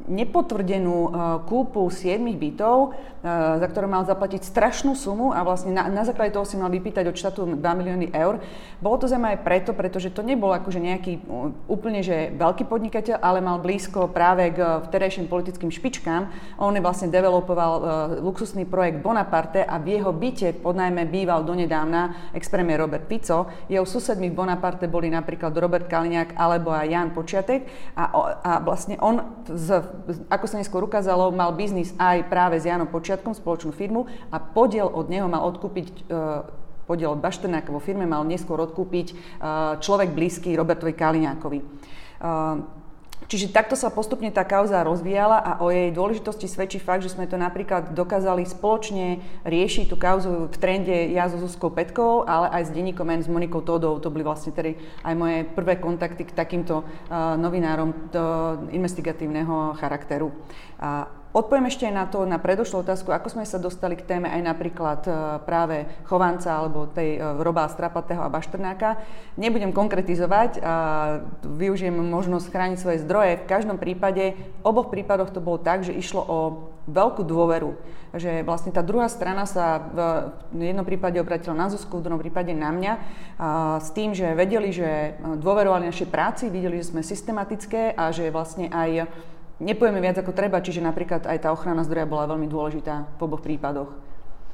nepotvrdenú 0.05 0.97
e, 1.07 1.09
kúpu 1.49 1.89
7 1.89 2.21
bytov, 2.37 2.93
e, 2.93 3.27
za 3.57 3.67
ktoré 3.67 3.89
mal 3.89 4.05
zaplatiť 4.05 4.45
strašnú 4.45 4.93
sumu 4.93 5.33
a 5.33 5.41
vlastne 5.41 5.73
na, 5.73 5.89
na 5.89 6.05
základe 6.05 6.37
toho 6.37 6.45
si 6.45 6.55
mal 6.55 6.69
vypýtať 6.69 7.09
od 7.09 7.17
štátu 7.17 7.39
2 7.57 7.59
milióny 7.59 8.13
eur. 8.13 8.37
Bolo 8.77 9.01
to 9.01 9.09
zaujímavé 9.09 9.41
preto, 9.41 9.73
pretože 9.73 10.13
to 10.13 10.21
nebol 10.21 10.53
akože 10.53 10.77
nejaký 10.77 11.25
úplne 11.65 12.05
že 12.05 12.29
veľký 12.37 12.69
podnikateľ, 12.69 13.17
ale 13.19 13.41
mal 13.41 13.57
blízko 13.57 14.13
práve 14.13 14.53
k 14.53 14.85
vtedajším 14.85 15.25
politickým 15.25 15.73
špičkám. 15.73 16.29
On 16.61 16.73
vlastne 16.77 17.09
developoval 17.09 17.73
uh, 17.73 17.85
luxusný 18.21 18.69
projekt 18.69 19.01
Bonaparte 19.01 19.65
a 19.65 19.81
v 19.81 19.97
jeho 19.97 20.13
byte 20.13 20.61
podnajme 20.61 21.09
býval 21.09 21.41
donedávna 21.41 22.31
ex-premier 22.37 22.77
Robert 22.77 23.09
Fico. 23.09 23.49
Jeho 23.65 23.83
susedmi 23.83 24.29
v 24.29 24.37
Bonaparte 24.37 24.85
boli 24.85 25.09
napríklad 25.09 25.57
Robert 25.57 25.89
Kaliňák 25.89 26.37
alebo 26.37 26.69
aj 26.69 26.85
Jan 26.85 27.09
Počiatek 27.17 27.61
a, 27.97 28.03
a 28.45 28.51
vlastne 28.61 29.01
on 29.01 29.41
z 29.49 29.81
ako 30.27 30.45
sa 30.47 30.59
neskôr 30.59 30.83
ukázalo, 30.83 31.33
mal 31.35 31.51
biznis 31.55 31.91
aj 31.99 32.27
práve 32.31 32.59
s 32.59 32.67
Janom 32.67 32.87
Počiatkom, 32.87 33.35
spoločnú 33.35 33.75
firmu 33.75 34.07
a 34.31 34.37
podiel 34.39 34.87
od 34.87 35.11
neho 35.11 35.27
mal 35.27 35.45
odkúpiť 35.47 35.87
e, 35.87 36.01
podiel 36.87 37.11
od 37.11 37.19
Baštenáka 37.19 37.67
vo 37.69 37.83
firme 37.83 38.07
mal 38.07 38.23
neskôr 38.23 38.57
odkúpiť 38.63 39.07
e, 39.11 39.15
človek 39.83 40.15
blízky 40.15 40.55
Robertovi 40.55 40.95
Kaliňákovi. 40.95 41.59
Čiže 43.27 43.51
takto 43.51 43.75
sa 43.75 43.91
postupne 43.91 44.31
tá 44.31 44.47
kauza 44.47 44.79
rozvíjala 44.87 45.43
a 45.43 45.51
o 45.59 45.67
jej 45.67 45.91
dôležitosti 45.91 46.47
svedčí 46.47 46.79
fakt, 46.79 47.03
že 47.03 47.11
sme 47.11 47.27
to 47.27 47.35
napríklad 47.35 47.91
dokázali 47.91 48.47
spoločne 48.47 49.19
riešiť 49.43 49.85
tú 49.91 49.99
kauzu 49.99 50.47
v 50.47 50.55
trende 50.55 51.11
ja 51.11 51.27
so 51.27 51.35
Zuzkou 51.35 51.67
Petkovou, 51.67 52.23
ale 52.23 52.47
aj 52.55 52.71
s 52.71 52.73
denníkom 52.75 53.03
N 53.03 53.19
s 53.19 53.27
Monikou 53.27 53.59
Todou. 53.59 53.99
To 53.99 54.07
boli 54.07 54.23
vlastne 54.23 54.55
tedy 54.55 54.79
aj 55.03 55.13
moje 55.19 55.43
prvé 55.43 55.75
kontakty 55.75 56.23
k 56.23 56.31
takýmto 56.31 56.87
uh, 56.87 57.35
novinárom 57.35 57.91
do 58.15 58.23
investigatívneho 58.71 59.75
charakteru. 59.75 60.31
Uh, 60.79 61.16
Odpoviem 61.37 61.69
ešte 61.69 61.85
aj 61.85 61.93
na 61.93 62.05
to, 62.09 62.25
na 62.25 62.41
predošlú 62.41 62.81
otázku, 62.81 63.13
ako 63.13 63.29
sme 63.29 63.45
sa 63.45 63.61
dostali 63.61 63.93
k 63.93 64.01
téme 64.01 64.25
aj 64.25 64.41
napríklad 64.41 65.05
e, 65.05 65.11
práve 65.45 65.85
Chovanca 66.09 66.49
alebo 66.49 66.89
tej 66.89 67.21
e, 67.21 67.45
Roba 67.45 67.69
Strapatého 67.69 68.25
a 68.25 68.33
Baštrnáka. 68.33 68.97
Nebudem 69.37 69.69
konkretizovať 69.69 70.57
a 70.65 70.73
využijem 71.45 71.93
možnosť 71.93 72.49
chrániť 72.49 72.81
svoje 72.81 73.05
zdroje. 73.05 73.45
V 73.45 73.49
každom 73.53 73.77
prípade, 73.77 74.33
v 74.33 74.65
oboch 74.65 74.89
prípadoch 74.89 75.29
to 75.29 75.37
bolo 75.37 75.61
tak, 75.61 75.85
že 75.85 75.93
išlo 75.93 76.25
o 76.25 76.37
veľkú 76.89 77.21
dôveru. 77.21 77.77
Že 78.17 78.41
vlastne 78.41 78.73
tá 78.73 78.81
druhá 78.81 79.05
strana 79.05 79.45
sa 79.45 79.77
v 80.57 80.73
jednom 80.73 80.89
prípade 80.89 81.21
obratila 81.21 81.53
na 81.53 81.69
Zuzku, 81.69 82.01
v 82.01 82.05
druhom 82.09 82.17
prípade 82.17 82.49
na 82.57 82.73
mňa 82.73 82.93
a 83.37 83.47
s 83.77 83.93
tým, 83.93 84.17
že 84.17 84.33
vedeli, 84.33 84.73
že 84.73 85.21
dôverovali 85.21 85.85
našej 85.85 86.09
práci, 86.09 86.49
videli, 86.49 86.81
že 86.81 86.97
sme 86.97 87.05
systematické 87.05 87.93
a 87.93 88.09
že 88.09 88.33
vlastne 88.33 88.73
aj 88.73 89.05
nepojeme 89.59 89.99
viac 90.01 90.17
ako 90.21 90.33
treba, 90.33 90.61
čiže 90.61 90.83
napríklad 90.83 91.25
aj 91.25 91.45
tá 91.45 91.49
ochrana 91.53 91.85
zdroja 91.85 92.09
bola 92.09 92.29
veľmi 92.29 92.47
dôležitá 92.49 93.17
v 93.17 93.21
oboch 93.21 93.41
prípadoch. 93.41 93.89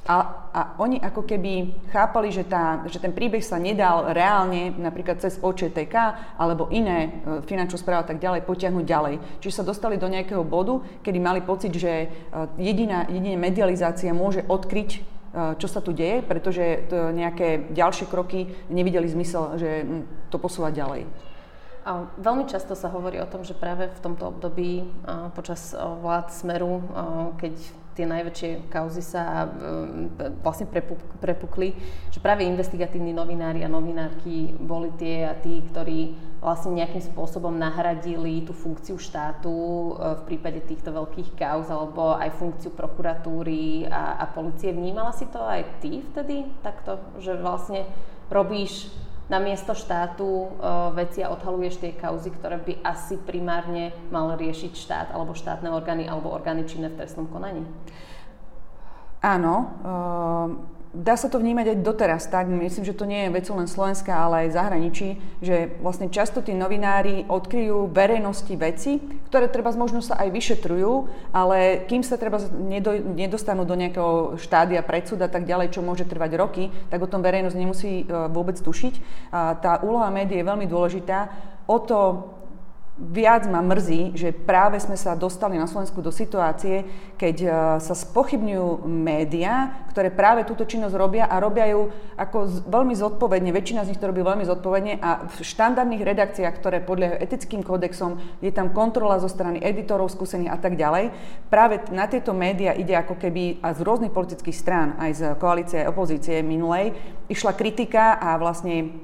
A, 0.04 0.16
a 0.52 0.60
oni 0.84 1.00
ako 1.00 1.24
keby 1.24 1.72
chápali, 1.88 2.28
že, 2.28 2.44
tá, 2.44 2.84
že 2.84 3.00
ten 3.00 3.08
príbeh 3.08 3.40
sa 3.40 3.56
nedal 3.56 4.12
reálne 4.12 4.76
napríklad 4.76 5.16
cez 5.16 5.40
OČTK 5.40 5.96
alebo 6.36 6.68
iné 6.68 7.08
e, 7.08 7.10
finančnú 7.48 7.80
tak 7.80 8.20
ďalej 8.20 8.44
potiahnuť 8.44 8.84
ďalej. 8.84 9.14
Čiže 9.40 9.56
sa 9.56 9.64
dostali 9.64 9.96
do 9.96 10.04
nejakého 10.04 10.44
bodu, 10.44 10.84
kedy 11.00 11.16
mali 11.16 11.40
pocit, 11.40 11.72
že 11.72 11.88
e, 11.88 12.06
jediná, 12.60 13.08
jediná 13.08 13.40
medializácia 13.40 14.12
môže 14.12 14.44
odkryť 14.44 14.90
e, 14.92 15.00
čo 15.56 15.68
sa 15.72 15.80
tu 15.80 15.96
deje, 15.96 16.20
pretože 16.20 16.84
to 16.92 17.08
nejaké 17.08 17.72
ďalšie 17.72 18.04
kroky 18.04 18.52
nevideli 18.68 19.08
zmysel, 19.08 19.56
že 19.56 19.88
to 20.28 20.36
posúvať 20.36 20.84
ďalej. 20.84 21.02
Veľmi 22.16 22.48
často 22.48 22.72
sa 22.72 22.88
hovorí 22.88 23.20
o 23.20 23.28
tom, 23.28 23.44
že 23.44 23.52
práve 23.52 23.92
v 23.92 24.00
tomto 24.00 24.32
období 24.32 24.88
počas 25.36 25.76
vlád 25.76 26.32
Smeru, 26.32 26.80
keď 27.36 27.54
tie 27.94 28.10
najväčšie 28.10 28.50
kauzy 28.74 29.00
sa 29.00 29.46
vlastne 30.42 30.66
prepukli, 31.22 31.78
že 32.10 32.18
práve 32.18 32.42
investigatívni 32.42 33.14
novinári 33.14 33.62
a 33.62 33.70
novinárky 33.70 34.50
boli 34.58 34.90
tie 34.98 35.30
a 35.30 35.34
tí, 35.38 35.62
ktorí 35.70 36.18
vlastne 36.42 36.76
nejakým 36.76 37.00
spôsobom 37.00 37.56
nahradili 37.56 38.44
tú 38.44 38.52
funkciu 38.52 39.00
štátu 39.00 39.48
e, 39.48 39.90
v 40.20 40.22
prípade 40.28 40.60
týchto 40.68 40.92
veľkých 40.92 41.40
kauz 41.40 41.72
alebo 41.72 42.12
aj 42.20 42.36
funkciu 42.36 42.68
prokuratúry 42.76 43.88
a, 43.88 44.20
a 44.20 44.28
policie. 44.28 44.76
Vnímala 44.76 45.16
si 45.16 45.24
to 45.32 45.40
aj 45.40 45.64
ty 45.80 46.04
vtedy 46.12 46.44
takto, 46.60 47.00
že 47.16 47.32
vlastne 47.40 47.88
robíš 48.28 48.92
na 49.24 49.40
miesto 49.40 49.72
štátu 49.72 50.24
uh, 50.24 50.48
veci 50.92 51.24
a 51.24 51.32
odhaluješ 51.32 51.80
tie 51.80 51.96
kauzy, 51.96 52.28
ktoré 52.28 52.60
by 52.60 52.84
asi 52.84 53.16
primárne 53.16 53.96
mal 54.12 54.36
riešiť 54.36 54.72
štát 54.76 55.08
alebo 55.16 55.32
štátne 55.32 55.72
orgány 55.72 56.04
alebo 56.04 56.28
orgány 56.28 56.68
činné 56.68 56.92
v 56.92 57.00
trestnom 57.00 57.28
konaní? 57.32 57.64
Áno. 59.24 59.54
Dá 60.94 61.18
sa 61.18 61.26
to 61.26 61.42
vnímať 61.42 61.74
aj 61.74 61.78
doteraz 61.82 62.22
tak, 62.30 62.46
myslím, 62.46 62.86
že 62.86 62.94
to 62.94 63.02
nie 63.02 63.26
je 63.26 63.34
vecou 63.34 63.58
len 63.58 63.66
Slovenska, 63.66 64.14
ale 64.14 64.46
aj 64.46 64.54
zahraničí, 64.54 65.18
že 65.42 65.74
vlastne 65.82 66.06
často 66.06 66.38
tí 66.38 66.54
novinári 66.54 67.26
odkryjú 67.26 67.90
verejnosti 67.90 68.54
veci, 68.54 69.02
ktoré 69.26 69.50
treba 69.50 69.74
možno 69.74 69.98
sa 69.98 70.14
aj 70.22 70.30
vyšetrujú, 70.30 70.92
ale 71.34 71.82
kým 71.90 72.06
sa 72.06 72.14
treba 72.14 72.38
nedostanú 73.10 73.66
do 73.66 73.74
nejakého 73.74 74.38
štádia 74.38 74.86
predsud 74.86 75.18
a 75.18 75.26
tak 75.26 75.50
ďalej, 75.50 75.74
čo 75.74 75.82
môže 75.82 76.06
trvať 76.06 76.30
roky, 76.38 76.70
tak 76.94 77.02
o 77.02 77.10
tom 77.10 77.26
verejnosť 77.26 77.58
nemusí 77.58 78.06
e, 78.06 78.30
vôbec 78.30 78.54
tušiť. 78.54 78.94
A 79.34 79.58
tá 79.58 79.82
úloha 79.82 80.06
médií 80.14 80.38
je 80.38 80.46
veľmi 80.46 80.70
dôležitá. 80.70 81.26
O 81.66 81.82
to 81.82 81.98
viac 82.94 83.50
ma 83.50 83.58
mrzí, 83.58 84.14
že 84.14 84.30
práve 84.30 84.78
sme 84.78 84.94
sa 84.94 85.18
dostali 85.18 85.58
na 85.58 85.66
Slovensku 85.66 85.98
do 85.98 86.14
situácie, 86.14 86.86
keď 87.18 87.36
e, 87.42 87.48
sa 87.82 87.90
spochybňujú 87.90 88.86
médiá, 88.86 89.82
ktoré 89.90 90.14
práve 90.14 90.46
túto 90.46 90.62
činnosť 90.62 90.94
robia 90.94 91.26
a 91.26 91.42
robia 91.42 91.74
ju 91.74 91.90
ako 92.14 92.70
veľmi 92.70 92.94
zodpovedne, 92.94 93.50
väčšina 93.50 93.82
z 93.82 93.90
nich 93.90 93.98
to 93.98 94.06
robí 94.06 94.22
veľmi 94.22 94.46
zodpovedne 94.46 95.02
a 95.02 95.26
v 95.26 95.36
štandardných 95.42 96.06
redakciách, 96.06 96.54
ktoré 96.54 96.78
podľajú 96.86 97.14
etickým 97.18 97.66
kódexom, 97.66 98.22
je 98.38 98.54
tam 98.54 98.70
kontrola 98.70 99.18
zo 99.18 99.26
strany 99.26 99.58
editorov 99.58 100.14
skúsených 100.14 100.54
a 100.54 100.58
tak 100.62 100.78
ďalej. 100.78 101.10
Práve 101.50 101.82
na 101.90 102.06
tieto 102.06 102.30
médiá 102.30 102.78
ide 102.78 102.94
ako 102.94 103.18
keby 103.18 103.58
a 103.58 103.74
z 103.74 103.82
rôznych 103.82 104.14
politických 104.14 104.54
strán, 104.54 104.94
aj 105.02 105.10
z 105.18 105.22
koalície 105.42 105.82
a 105.82 105.90
opozície 105.90 106.46
minulej, 106.46 106.94
išla 107.26 107.58
kritika 107.58 108.22
a 108.22 108.38
vlastne 108.38 109.02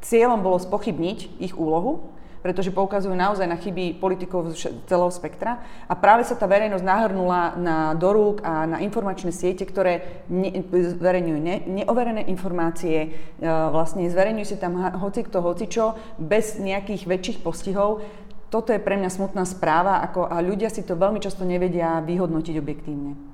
cieľom 0.00 0.40
bolo 0.40 0.56
spochybniť 0.56 1.44
ich 1.44 1.52
úlohu 1.60 2.21
pretože 2.42 2.74
poukazujú 2.74 3.14
naozaj 3.14 3.46
na 3.46 3.56
chyby 3.56 4.02
politikov 4.02 4.50
z 4.52 4.74
celého 4.90 5.12
spektra. 5.14 5.62
A 5.86 5.94
práve 5.94 6.26
sa 6.26 6.34
tá 6.34 6.50
verejnosť 6.50 6.84
nahrnula 6.84 7.54
na 7.56 7.94
dorúk 7.94 8.42
a 8.42 8.66
na 8.66 8.78
informačné 8.82 9.30
siete, 9.30 9.62
ktoré 9.62 10.26
ne, 10.26 10.50
zverejňujú 10.68 11.38
ne, 11.38 11.56
neoverené 11.64 12.26
informácie, 12.26 12.98
e, 12.98 13.08
vlastne 13.46 14.10
zverejňujú 14.10 14.46
si 14.46 14.56
tam 14.58 14.82
hoci 14.82 15.22
kto, 15.22 15.38
hoci 15.40 15.70
čo, 15.70 15.94
bez 16.18 16.58
nejakých 16.58 17.06
väčších 17.06 17.38
postihov. 17.40 18.02
Toto 18.52 18.74
je 18.74 18.82
pre 18.82 19.00
mňa 19.00 19.08
smutná 19.08 19.48
správa 19.48 20.04
ako, 20.04 20.28
a 20.28 20.42
ľudia 20.44 20.68
si 20.68 20.84
to 20.84 20.98
veľmi 20.98 21.22
často 21.22 21.48
nevedia 21.48 22.04
vyhodnotiť 22.04 22.54
objektívne 22.60 23.31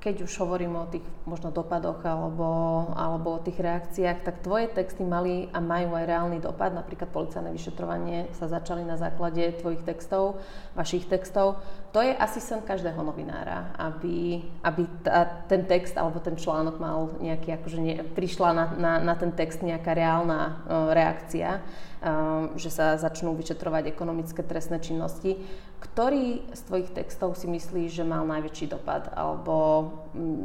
keď 0.00 0.24
už 0.24 0.32
hovorím 0.40 0.80
o 0.80 0.88
tých 0.88 1.04
možno 1.28 1.52
dopadoch 1.52 2.00
alebo, 2.08 2.48
alebo 2.96 3.36
o 3.36 3.44
tých 3.44 3.60
reakciách, 3.60 4.24
tak 4.24 4.40
tvoje 4.40 4.72
texty 4.72 5.04
mali 5.04 5.52
a 5.52 5.60
majú 5.60 5.92
aj 5.92 6.08
reálny 6.08 6.38
dopad. 6.40 6.72
Napríklad 6.72 7.12
policajné 7.12 7.52
vyšetrovanie 7.52 8.32
sa 8.32 8.48
začali 8.48 8.80
na 8.80 8.96
základe 8.96 9.60
tvojich 9.60 9.84
textov, 9.84 10.40
vašich 10.72 11.04
textov. 11.04 11.60
To 11.92 12.00
je 12.00 12.16
asi 12.16 12.40
sen 12.40 12.64
každého 12.64 12.96
novinára, 12.96 13.76
aby, 13.76 14.40
aby 14.64 14.88
ta, 15.04 15.44
ten 15.44 15.68
text 15.68 15.92
alebo 16.00 16.16
ten 16.16 16.40
článok 16.40 16.80
mal 16.80 17.12
nejaký, 17.20 17.60
akože 17.60 17.78
ne, 17.78 18.00
prišla 18.00 18.48
na, 18.56 18.64
na, 18.72 18.92
na 19.04 19.14
ten 19.20 19.36
text 19.36 19.60
nejaká 19.60 19.92
reálna 19.92 20.40
uh, 20.40 20.96
reakcia, 20.96 21.60
uh, 21.60 22.56
že 22.56 22.72
sa 22.72 22.96
začnú 22.96 23.36
vyšetrovať 23.36 23.92
ekonomické 23.92 24.40
trestné 24.40 24.80
činnosti. 24.80 25.36
Ktorý 25.80 26.44
z 26.52 26.60
tvojich 26.68 26.92
textov 26.92 27.34
si 27.40 27.48
myslíš, 27.48 28.00
že 28.00 28.04
mal 28.04 28.28
najväčší 28.28 28.68
dopad 28.68 29.08
alebo 29.16 29.88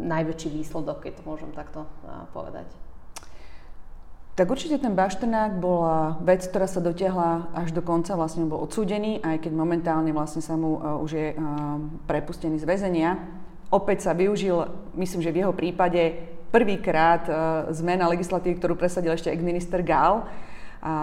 najväčší 0.07 0.49
výsledok, 0.49 1.03
keď 1.03 1.19
to 1.19 1.23
môžem 1.27 1.51
takto 1.51 1.83
povedať? 2.31 2.65
Tak 4.35 4.51
určite 4.51 4.83
ten 4.83 4.91
Bašternák 4.91 5.63
bola 5.63 6.19
vec, 6.19 6.43
ktorá 6.43 6.67
sa 6.67 6.83
dotiahla 6.83 7.55
až 7.55 7.71
do 7.71 7.79
konca, 7.79 8.19
vlastne 8.19 8.43
bol 8.43 8.67
odsúdený, 8.67 9.23
aj 9.23 9.47
keď 9.47 9.51
momentálne 9.55 10.11
vlastne 10.11 10.43
sa 10.43 10.59
mu 10.59 10.75
uh, 10.75 10.99
už 10.99 11.11
je 11.15 11.27
uh, 11.31 11.39
prepustený 12.03 12.59
z 12.59 12.67
väzenia. 12.67 13.15
Opäť 13.71 14.03
sa 14.03 14.11
využil, 14.11 14.67
myslím, 14.99 15.23
že 15.23 15.31
v 15.31 15.39
jeho 15.39 15.55
prípade 15.55 16.19
prvýkrát 16.51 17.23
uh, 17.31 17.35
zmena 17.71 18.11
legislatívy, 18.11 18.59
ktorú 18.59 18.75
presadil 18.75 19.15
ešte 19.15 19.31
ex-minister 19.31 19.79
Gál, 19.79 20.27
a 20.85 20.93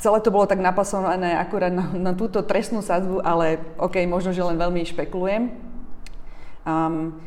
celé 0.00 0.24
to 0.24 0.32
bolo 0.32 0.48
tak 0.48 0.56
napasované 0.56 1.36
akurát 1.36 1.68
na, 1.68 1.92
na 1.92 2.12
túto 2.16 2.40
trestnú 2.40 2.80
sadzbu, 2.80 3.20
ale 3.20 3.60
OK, 3.76 4.00
možno, 4.08 4.32
že 4.32 4.40
len 4.40 4.56
veľmi 4.56 4.80
špekulujem. 4.88 5.52
Um, 6.64 7.20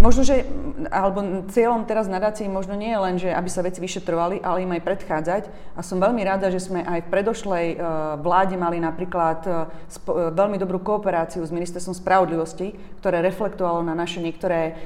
Možno, 0.00 0.24
že, 0.24 0.48
alebo 0.88 1.44
cieľom 1.52 1.84
teraz 1.84 2.08
nadácie 2.08 2.48
možno 2.48 2.72
nie 2.72 2.88
je 2.88 3.00
len, 3.00 3.14
že 3.20 3.28
aby 3.32 3.48
sa 3.52 3.60
veci 3.60 3.84
vyšetrovali, 3.84 4.40
ale 4.40 4.64
im 4.64 4.72
aj 4.76 4.84
predchádzať. 4.84 5.42
A 5.76 5.80
som 5.84 6.00
veľmi 6.00 6.24
rada, 6.24 6.48
že 6.48 6.60
sme 6.60 6.80
aj 6.84 7.04
v 7.04 7.10
predošlej 7.12 7.66
uh, 7.76 7.80
vláde 8.20 8.56
mali 8.56 8.80
napríklad 8.80 9.44
sp- 9.92 10.12
uh, 10.12 10.32
veľmi 10.32 10.56
dobrú 10.56 10.80
kooperáciu 10.80 11.44
s 11.44 11.52
Ministerstvom 11.52 11.96
spravodlivosti, 11.96 12.76
ktoré 13.00 13.20
reflektovalo 13.24 13.80
na 13.80 13.96
naše 13.96 14.20
niektoré 14.20 14.76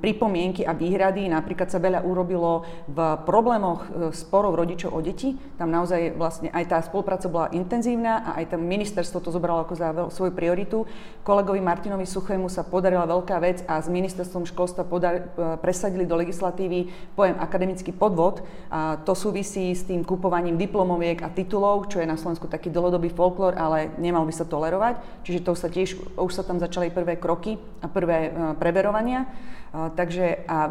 pripomienky 0.00 0.64
a 0.64 0.72
výhrady. 0.72 1.28
Napríklad 1.28 1.68
sa 1.68 1.76
veľa 1.76 2.04
urobilo 2.04 2.64
v 2.88 2.98
problémoch 3.28 4.12
sporov 4.16 4.56
rodičov 4.56 4.96
o 4.96 5.00
deti. 5.04 5.36
Tam 5.60 5.68
naozaj 5.68 6.16
vlastne 6.16 6.48
aj 6.48 6.64
tá 6.68 6.80
spolupráca 6.80 7.28
bola 7.28 7.52
intenzívna 7.52 8.24
a 8.24 8.40
aj 8.40 8.56
tam 8.56 8.64
ministerstvo 8.64 9.20
to 9.20 9.28
zobralo 9.28 9.68
ako 9.68 9.74
za 9.76 9.88
svoju 10.08 10.32
prioritu. 10.32 10.88
Kolegovi 11.20 11.60
Martinovi 11.60 12.08
Suchému 12.08 12.48
sa 12.48 12.64
podarila 12.64 13.04
veľká 13.04 13.36
vec 13.44 13.60
a 13.68 13.80
z 13.80 13.92
ministerstva 13.92 14.13
ministerstvom 14.14 14.46
školstva 14.46 14.86
podar, 14.86 15.14
e, 15.18 15.22
presadili 15.58 16.06
do 16.06 16.14
legislatívy 16.14 16.86
pojem 17.18 17.34
akademický 17.42 17.90
podvod. 17.90 18.46
A 18.70 19.02
to 19.02 19.18
súvisí 19.18 19.74
s 19.74 19.82
tým 19.82 20.06
kupovaním 20.06 20.54
diplomoviek 20.54 21.26
a 21.26 21.34
titulov, 21.34 21.90
čo 21.90 21.98
je 21.98 22.06
na 22.06 22.14
Slovensku 22.14 22.46
taký 22.46 22.70
dlhodobý 22.70 23.10
folklór, 23.10 23.58
ale 23.58 23.90
nemal 23.98 24.22
by 24.22 24.30
sa 24.30 24.46
tolerovať. 24.46 25.26
Čiže 25.26 25.40
to 25.42 25.52
sa 25.58 25.66
tiež, 25.66 25.98
už 26.14 26.30
sa 26.30 26.46
tam 26.46 26.62
začali 26.62 26.94
prvé 26.94 27.18
kroky 27.18 27.58
a 27.82 27.90
prvé 27.90 28.30
e, 28.30 28.54
preverovania. 28.54 29.26
Takže 29.74 30.46
a 30.46 30.70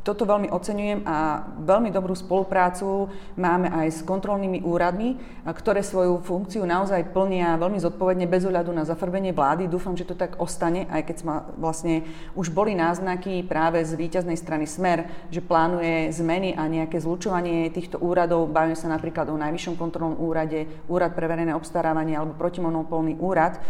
toto 0.00 0.24
veľmi 0.24 0.48
oceňujem 0.48 1.04
a 1.04 1.44
veľmi 1.60 1.92
dobrú 1.92 2.16
spoluprácu 2.16 3.12
máme 3.36 3.68
aj 3.68 3.86
s 3.90 4.00
kontrolnými 4.00 4.64
úradmi, 4.64 5.20
ktoré 5.44 5.84
svoju 5.84 6.24
funkciu 6.24 6.64
naozaj 6.64 7.12
plnia 7.12 7.60
veľmi 7.60 7.76
zodpovedne 7.76 8.24
bez 8.24 8.48
ohľadu 8.48 8.72
na 8.72 8.88
zafarbenie 8.88 9.36
vlády. 9.36 9.68
Dúfam, 9.68 9.92
že 9.92 10.08
to 10.08 10.16
tak 10.16 10.40
ostane, 10.40 10.88
aj 10.88 11.02
keď 11.04 11.16
sme 11.20 11.32
vlastne 11.60 11.94
už 12.32 12.48
boli 12.48 12.72
náznaky 12.72 13.44
práve 13.44 13.84
z 13.84 13.92
víťaznej 13.96 14.40
strany 14.40 14.64
Smer, 14.64 15.04
že 15.28 15.44
plánuje 15.44 16.08
zmeny 16.16 16.56
a 16.56 16.64
nejaké 16.64 16.96
zlučovanie 16.96 17.68
týchto 17.68 18.00
úradov. 18.00 18.48
Bavíme 18.48 18.76
sa 18.76 18.88
napríklad 18.88 19.28
o 19.28 19.36
Najvyššom 19.36 19.76
kontrolnom 19.76 20.16
úrade, 20.16 20.64
Úrad 20.88 21.12
pre 21.12 21.28
verejné 21.28 21.52
obstarávanie 21.52 22.16
alebo 22.16 22.34
protimonopolný 22.34 23.20
úrad 23.20 23.60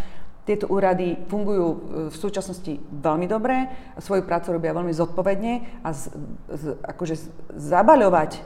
tieto 0.49 0.67
úrady 0.73 1.21
fungujú 1.29 1.67
e, 1.69 1.77
v 2.09 2.17
súčasnosti 2.17 2.81
veľmi 2.91 3.29
dobre, 3.29 3.69
svoju 4.01 4.25
prácu 4.25 4.57
robia 4.57 4.73
veľmi 4.73 4.91
zodpovedne 4.91 5.85
a 5.85 5.93
z, 5.93 6.11
z, 6.49 6.65
akože 6.81 7.15
zabaľovať, 7.55 8.31
e, 8.35 8.41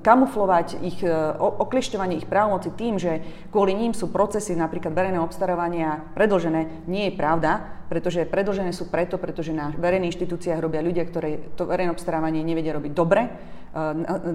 kamuflovať 0.00 0.80
ich, 0.80 0.98
e, 1.04 1.12
oklišťovanie 1.38 2.24
ich 2.24 2.28
právomoci 2.28 2.72
tým, 2.72 2.96
že 2.96 3.20
kvôli 3.52 3.76
ním 3.76 3.92
sú 3.92 4.08
procesy 4.08 4.56
napríklad 4.56 4.96
verejného 4.96 5.24
obstarávania 5.24 6.02
predlžené, 6.16 6.88
nie 6.88 7.12
je 7.12 7.18
pravda, 7.20 7.83
pretože 7.86 8.24
predlžené 8.26 8.72
sú 8.72 8.88
preto, 8.88 9.20
pretože 9.20 9.52
na 9.54 9.70
verejných 9.74 10.14
inštitúciách 10.14 10.60
robia 10.60 10.80
ľudia, 10.80 11.04
ktorí 11.04 11.56
to 11.58 11.68
verejné 11.68 11.92
obstarávanie 11.92 12.40
nevedia 12.40 12.72
robiť 12.74 12.92
dobre, 12.96 13.28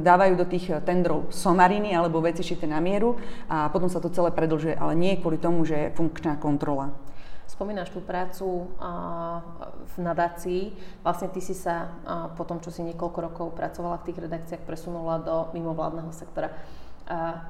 dávajú 0.03 0.33
do 0.35 0.45
tých 0.45 0.83
tendrov 0.83 1.31
somariny 1.31 1.95
alebo 1.95 2.19
veci 2.19 2.43
šité 2.43 2.67
na 2.67 2.83
mieru 2.83 3.15
a 3.47 3.71
potom 3.71 3.87
sa 3.87 4.03
to 4.03 4.11
celé 4.11 4.35
predlžuje, 4.35 4.75
ale 4.75 4.93
nie 4.99 5.15
kvôli 5.15 5.39
tomu, 5.39 5.63
že 5.63 5.75
je 5.75 5.93
funkčná 5.95 6.35
kontrola. 6.35 6.91
Spomínaš 7.49 7.89
tú 7.89 7.97
prácu 8.03 8.69
v 9.89 9.95
nadácii. 9.97 10.75
Vlastne 11.01 11.33
ty 11.33 11.41
si 11.41 11.57
sa 11.57 11.97
po 12.37 12.45
tom, 12.45 12.61
čo 12.61 12.69
si 12.69 12.85
niekoľko 12.85 13.19
rokov 13.25 13.47
pracovala 13.57 13.97
v 13.99 14.05
tých 14.11 14.21
redakciách, 14.21 14.67
presunula 14.69 15.17
do 15.17 15.49
mimovládneho 15.57 16.13
sektora. 16.13 16.53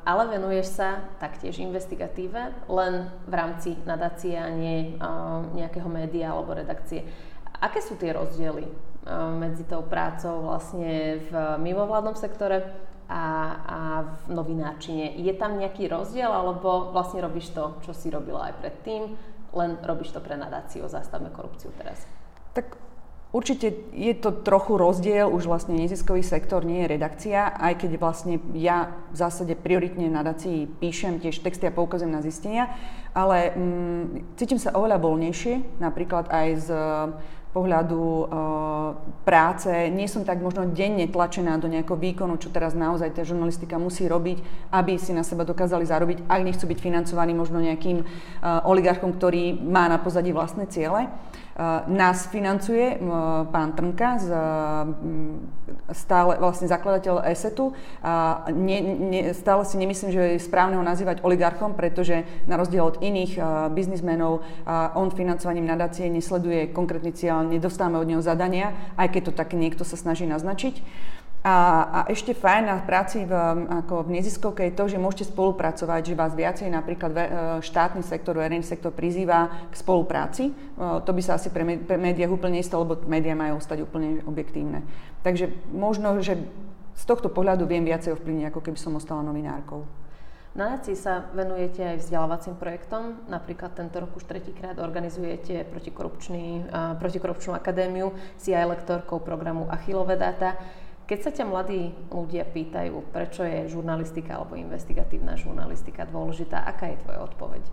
Ale 0.08 0.24
venuješ 0.32 0.80
sa 0.80 1.04
taktiež 1.20 1.60
investigatíve, 1.60 2.56
len 2.72 3.12
v 3.28 3.34
rámci 3.36 3.76
nadácie 3.84 4.40
a 4.40 4.48
nie 4.48 4.96
nejakého 5.52 5.92
média 5.92 6.32
alebo 6.32 6.56
redakcie. 6.56 7.04
Aké 7.60 7.84
sú 7.84 8.00
tie 8.00 8.16
rozdiely 8.16 8.72
medzi 9.36 9.68
tou 9.68 9.84
prácou 9.84 10.48
vlastne 10.48 11.20
v 11.28 11.32
mimovládnom 11.60 12.16
sektore 12.16 12.72
a, 13.12 13.26
a 13.68 13.80
v 14.06 14.32
novinárčine. 14.32 15.20
Je 15.20 15.34
tam 15.36 15.60
nejaký 15.60 15.92
rozdiel, 15.92 16.30
alebo 16.32 16.96
vlastne 16.96 17.20
robíš 17.20 17.52
to, 17.52 17.84
čo 17.84 17.92
si 17.92 18.08
robila 18.08 18.54
aj 18.54 18.64
predtým, 18.64 19.18
len 19.60 19.76
robíš 19.82 20.14
to 20.14 20.24
pre 20.24 20.38
nadáciu, 20.38 20.88
zastavme 20.88 21.34
korupciu 21.34 21.74
teraz? 21.76 22.06
Tak 22.54 22.80
Určite 23.30 23.94
je 23.94 24.10
to 24.18 24.34
trochu 24.42 24.74
rozdiel, 24.74 25.30
už 25.30 25.46
vlastne 25.46 25.78
neziskový 25.78 26.26
sektor 26.26 26.66
nie 26.66 26.82
je 26.82 26.98
redakcia, 26.98 27.54
aj 27.62 27.86
keď 27.86 27.92
vlastne 28.02 28.42
ja 28.58 28.90
v 29.14 29.18
zásade 29.22 29.54
prioritne 29.54 30.10
na 30.10 30.26
nadácii 30.26 30.66
píšem 30.82 31.22
tiež 31.22 31.46
texty 31.46 31.70
a 31.70 31.76
poukazujem 31.76 32.10
na 32.10 32.26
zistenia, 32.26 32.74
ale 33.14 33.54
mm, 33.54 34.34
cítim 34.34 34.58
sa 34.58 34.74
oveľa 34.74 34.98
voľnejšie, 34.98 35.78
napríklad 35.78 36.26
aj 36.26 36.48
z 36.58 36.70
pohľadu 37.50 38.02
e, 38.02 38.26
práce. 39.26 39.70
Nie 39.90 40.06
som 40.06 40.22
tak 40.22 40.38
možno 40.38 40.70
denne 40.70 41.10
tlačená 41.10 41.58
do 41.58 41.66
nejakého 41.66 41.98
výkonu, 41.98 42.38
čo 42.38 42.54
teraz 42.54 42.78
naozaj 42.78 43.14
tá 43.14 43.26
žurnalistika 43.26 43.82
musí 43.82 44.06
robiť, 44.06 44.70
aby 44.70 45.02
si 45.02 45.18
na 45.18 45.26
seba 45.26 45.46
dokázali 45.46 45.86
zarobiť, 45.86 46.30
ak 46.30 46.42
nechcú 46.46 46.70
byť 46.70 46.80
financovaní 46.82 47.34
možno 47.34 47.58
nejakým 47.58 47.98
e, 48.02 48.06
oligarchom, 48.70 49.18
ktorý 49.18 49.58
má 49.58 49.90
na 49.90 49.98
pozadí 49.98 50.30
vlastné 50.30 50.70
ciele. 50.70 51.10
Nás 51.92 52.32
financuje 52.32 52.96
pán 53.52 53.76
Trnka, 53.76 54.16
z, 54.16 54.32
stále 55.92 56.40
vlastne 56.40 56.72
zakladateľ 56.72 57.28
ESETu. 57.28 57.76
Ne, 58.56 58.78
ne, 58.80 59.22
stále 59.36 59.68
si 59.68 59.76
nemyslím, 59.76 60.10
že 60.16 60.24
je 60.40 60.40
správne 60.40 60.80
ho 60.80 60.86
nazývať 60.88 61.20
oligarchom, 61.20 61.76
pretože 61.76 62.24
na 62.48 62.56
rozdiel 62.56 62.88
od 62.88 63.04
iných 63.04 63.36
biznismenov 63.76 64.40
on 64.96 65.12
financovaním 65.12 65.68
nadácie 65.68 66.08
nesleduje 66.08 66.72
konkrétny 66.72 67.12
cieľ, 67.12 67.44
nedostávame 67.44 68.00
od 68.00 68.08
neho 68.08 68.24
zadania, 68.24 68.72
aj 68.96 69.20
keď 69.20 69.22
to 69.28 69.34
tak 69.36 69.52
niekto 69.52 69.84
sa 69.84 70.00
snaží 70.00 70.24
naznačiť. 70.24 70.80
A, 71.40 71.56
a 71.88 72.00
ešte 72.12 72.36
fajn 72.36 72.64
na 72.68 72.84
práci 72.84 73.24
v, 73.24 73.32
ako 73.72 74.04
v 74.04 74.20
neziskovke 74.20 74.60
je 74.68 74.76
to, 74.76 74.92
že 74.92 75.00
môžete 75.00 75.32
spolupracovať, 75.32 76.12
že 76.12 76.20
vás 76.20 76.36
viacej 76.36 76.68
napríklad 76.68 77.12
e, 77.16 77.20
štátny 77.64 78.04
sektor, 78.04 78.36
verejný 78.36 78.60
sektor 78.60 78.92
prizýva 78.92 79.48
k 79.72 79.76
spolupráci. 79.80 80.52
E, 80.52 80.54
to 80.76 81.12
by 81.16 81.22
sa 81.24 81.40
asi 81.40 81.48
pre, 81.48 81.64
pre 81.80 81.96
médiách 81.96 82.36
úplne 82.36 82.60
istalo, 82.60 82.84
lebo 82.84 83.08
médiá 83.08 83.40
majú 83.40 83.56
ostať 83.56 83.88
úplne 83.88 84.20
objektívne. 84.28 84.84
Takže 85.24 85.48
možno, 85.72 86.20
že 86.20 86.44
z 87.00 87.04
tohto 87.08 87.32
pohľadu 87.32 87.64
viem 87.64 87.88
viacej 87.88 88.20
ovplyvniť, 88.20 88.52
ako 88.52 88.60
keby 88.60 88.76
som 88.76 89.00
ostala 89.00 89.24
novinárkou. 89.24 89.88
Na 90.60 90.76
NACI 90.76 90.98
sa 90.98 91.24
venujete 91.32 91.80
aj 91.80 92.04
vzdelávacím 92.04 92.60
projektom. 92.60 93.16
Napríklad 93.32 93.80
tento 93.80 93.96
rok 94.02 94.12
už 94.18 94.28
tretíkrát 94.28 94.76
organizujete 94.82 95.62
uh, 95.62 96.98
protikorupčnú 97.00 97.54
akadémiu, 97.54 98.12
si 98.36 98.52
aj 98.52 98.76
lektorkou 98.76 99.22
programu 99.24 99.70
Achillove 99.72 100.18
data. 100.20 100.58
Keď 101.10 101.20
sa 101.26 101.32
ťa 101.34 101.46
mladí 101.50 101.90
ľudia 102.14 102.46
pýtajú, 102.46 103.10
prečo 103.10 103.42
je 103.42 103.66
žurnalistika 103.66 104.38
alebo 104.38 104.54
investigatívna 104.54 105.34
žurnalistika 105.34 106.06
dôležitá, 106.06 106.62
aká 106.62 106.94
je 106.94 107.02
tvoja 107.02 107.26
odpoveď? 107.26 107.66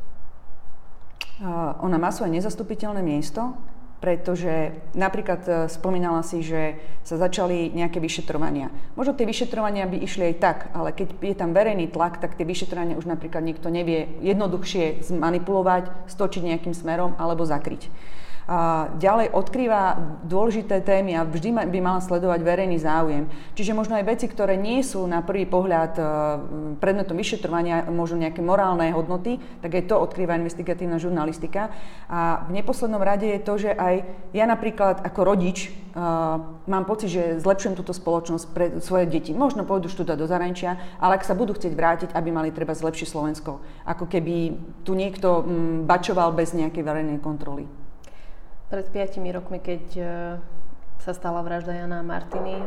Ona 1.85 2.01
má 2.01 2.09
svoje 2.16 2.33
nezastupiteľné 2.33 3.05
miesto, 3.05 3.53
pretože 4.01 4.72
napríklad 4.96 5.40
e, 5.44 5.53
spomínala 5.68 6.20
si, 6.20 6.44
že 6.44 6.81
sa 7.05 7.16
začali 7.16 7.72
nejaké 7.72 8.01
vyšetrovania. 8.01 8.72
Možno 8.92 9.16
tie 9.16 9.29
vyšetrovania 9.29 9.88
by 9.88 10.01
išli 10.01 10.33
aj 10.33 10.37
tak, 10.40 10.59
ale 10.72 10.96
keď 10.96 11.16
je 11.20 11.37
tam 11.37 11.53
verejný 11.53 11.92
tlak, 11.92 12.20
tak 12.20 12.40
tie 12.40 12.44
vyšetrovania 12.44 12.96
už 12.96 13.09
napríklad 13.09 13.44
niekto 13.44 13.68
nevie 13.68 14.16
jednoduchšie 14.20 15.05
zmanipulovať, 15.12 16.09
stočiť 16.09 16.42
nejakým 16.44 16.72
smerom 16.77 17.16
alebo 17.20 17.44
zakryť 17.44 17.88
ďalej 19.03 19.35
odkrýva 19.35 19.99
dôležité 20.23 20.79
témy 20.79 21.19
a 21.19 21.27
vždy 21.27 21.67
by 21.67 21.79
mala 21.83 21.99
sledovať 21.99 22.47
verejný 22.47 22.79
záujem. 22.79 23.27
Čiže 23.59 23.75
možno 23.75 23.99
aj 23.99 24.07
veci, 24.07 24.31
ktoré 24.31 24.55
nie 24.55 24.87
sú 24.87 25.03
na 25.11 25.19
prvý 25.19 25.51
pohľad 25.51 25.93
e, 25.99 26.03
predmetom 26.79 27.19
vyšetrovania, 27.19 27.91
možno 27.91 28.23
nejaké 28.23 28.47
morálne 28.47 28.95
hodnoty, 28.95 29.43
tak 29.67 29.75
aj 29.75 29.91
to 29.91 29.99
odkrýva 29.99 30.39
investigatívna 30.39 31.03
žurnalistika. 31.03 31.75
A 32.07 32.47
v 32.47 32.63
neposlednom 32.63 33.03
rade 33.03 33.27
je 33.27 33.43
to, 33.43 33.59
že 33.59 33.75
aj 33.75 34.07
ja 34.31 34.47
napríklad 34.47 35.03
ako 35.03 35.21
rodič 35.27 35.73
uh, 35.97 36.39
mám 36.69 36.85
pocit, 36.85 37.09
že 37.09 37.41
zlepšujem 37.41 37.75
túto 37.75 37.97
spoločnosť 37.97 38.47
pre 38.53 38.67
svoje 38.85 39.09
deti. 39.09 39.33
Možno 39.33 39.65
pôjdu 39.65 39.89
študovať 39.89 40.19
do 40.21 40.29
zahraničia, 40.29 40.77
ale 41.01 41.17
ak 41.17 41.27
sa 41.27 41.35
budú 41.35 41.57
chcieť 41.57 41.73
vrátiť, 41.73 42.11
aby 42.13 42.29
mali 42.31 42.53
treba 42.53 42.77
zlepšiť 42.77 43.09
Slovensko. 43.09 43.59
Ako 43.89 44.05
keby 44.07 44.55
tu 44.85 44.93
niekto 44.93 45.41
um, 45.41 45.89
bačoval 45.89 46.37
bez 46.37 46.53
nejakej 46.53 46.85
verejnej 46.85 47.19
kontroly. 47.19 47.86
Pred 48.67 48.87
5 48.91 49.23
rokmi, 49.31 49.63
keď 49.63 49.85
e, 49.95 50.03
sa 50.99 51.13
stala 51.15 51.39
vražda 51.47 51.71
Jana 51.71 52.03
Martiny, 52.03 52.59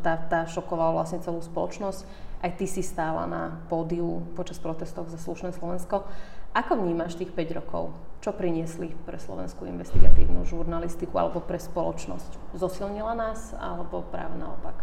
tá, 0.00 0.16
tá 0.16 0.48
šokovala 0.48 0.96
vlastne 0.96 1.20
celú 1.20 1.44
spoločnosť. 1.44 2.08
Aj 2.40 2.50
ty 2.56 2.64
si 2.64 2.80
stála 2.80 3.28
na 3.28 3.60
pódiu 3.68 4.24
počas 4.32 4.56
protestov 4.56 5.12
za 5.12 5.20
slušné 5.20 5.52
Slovensko. 5.52 6.08
Ako 6.56 6.80
vnímaš 6.80 7.20
tých 7.20 7.36
5 7.36 7.58
rokov? 7.60 7.92
Čo 8.24 8.32
priniesli 8.32 8.96
pre 9.04 9.20
slovenskú 9.20 9.68
investigatívnu 9.68 10.44
žurnalistiku 10.48 11.20
alebo 11.20 11.44
pre 11.44 11.60
spoločnosť? 11.60 12.56
Zosilnila 12.56 13.12
nás 13.12 13.52
alebo 13.56 14.04
práve 14.08 14.40
naopak? 14.40 14.76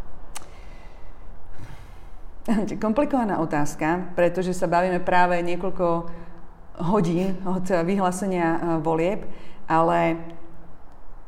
Komplikovaná 2.81 3.37
otázka, 3.41 4.13
pretože 4.17 4.57
sa 4.57 4.65
bavíme 4.65 5.01
práve 5.01 5.41
niekoľko 5.45 6.09
hodín 6.89 7.37
od 7.45 7.65
vyhlásenia 7.65 8.47
e, 8.53 8.59
volieb, 8.81 9.25
ale 9.69 10.17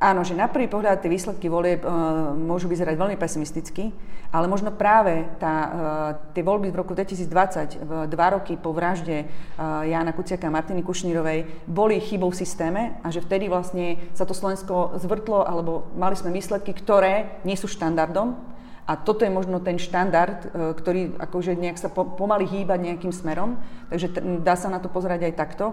Áno, 0.02 0.26
že 0.26 0.34
na 0.34 0.50
prvý 0.50 0.66
pohľad 0.66 0.98
tie 0.98 1.14
výsledky 1.14 1.46
volieb 1.46 1.86
uh, 1.86 2.34
môžu 2.34 2.66
vyzerať 2.66 2.98
veľmi 2.98 3.22
pesimisticky, 3.22 3.94
ale 4.34 4.50
možno 4.50 4.74
práve 4.74 5.30
tá, 5.38 5.54
uh, 5.62 5.72
tie 6.34 6.42
voľby 6.42 6.74
v 6.74 6.80
roku 6.82 6.98
2020, 6.98 8.10
dva 8.10 8.28
roky 8.34 8.58
po 8.58 8.74
vražde 8.74 9.30
uh, 9.30 9.86
Jána 9.86 10.10
Kuciaka 10.18 10.50
a 10.50 10.56
Martiny 10.58 10.82
Kušnírovej, 10.82 11.70
boli 11.70 12.02
chybou 12.02 12.34
v 12.34 12.40
systéme 12.42 12.98
a 13.06 13.14
že 13.14 13.22
vtedy 13.22 13.46
vlastne 13.46 14.02
sa 14.18 14.26
to 14.26 14.34
Slovensko 14.34 14.98
zvrtlo, 14.98 15.46
alebo 15.46 15.94
mali 15.94 16.18
sme 16.18 16.34
výsledky, 16.34 16.74
ktoré 16.74 17.38
nie 17.46 17.54
sú 17.54 17.70
štandardom. 17.70 18.51
A 18.90 18.98
toto 18.98 19.24
je 19.24 19.32
možno 19.32 19.62
ten 19.62 19.78
štandard, 19.78 20.52
ktorý 20.52 21.16
akože 21.22 21.54
nejak 21.56 21.78
sa 21.78 21.90
pomaly 21.94 22.50
hýba 22.50 22.82
nejakým 22.82 23.14
smerom, 23.14 23.62
takže 23.94 24.42
dá 24.42 24.58
sa 24.58 24.68
na 24.74 24.82
to 24.82 24.90
pozerať 24.90 25.32
aj 25.32 25.34
takto. 25.38 25.66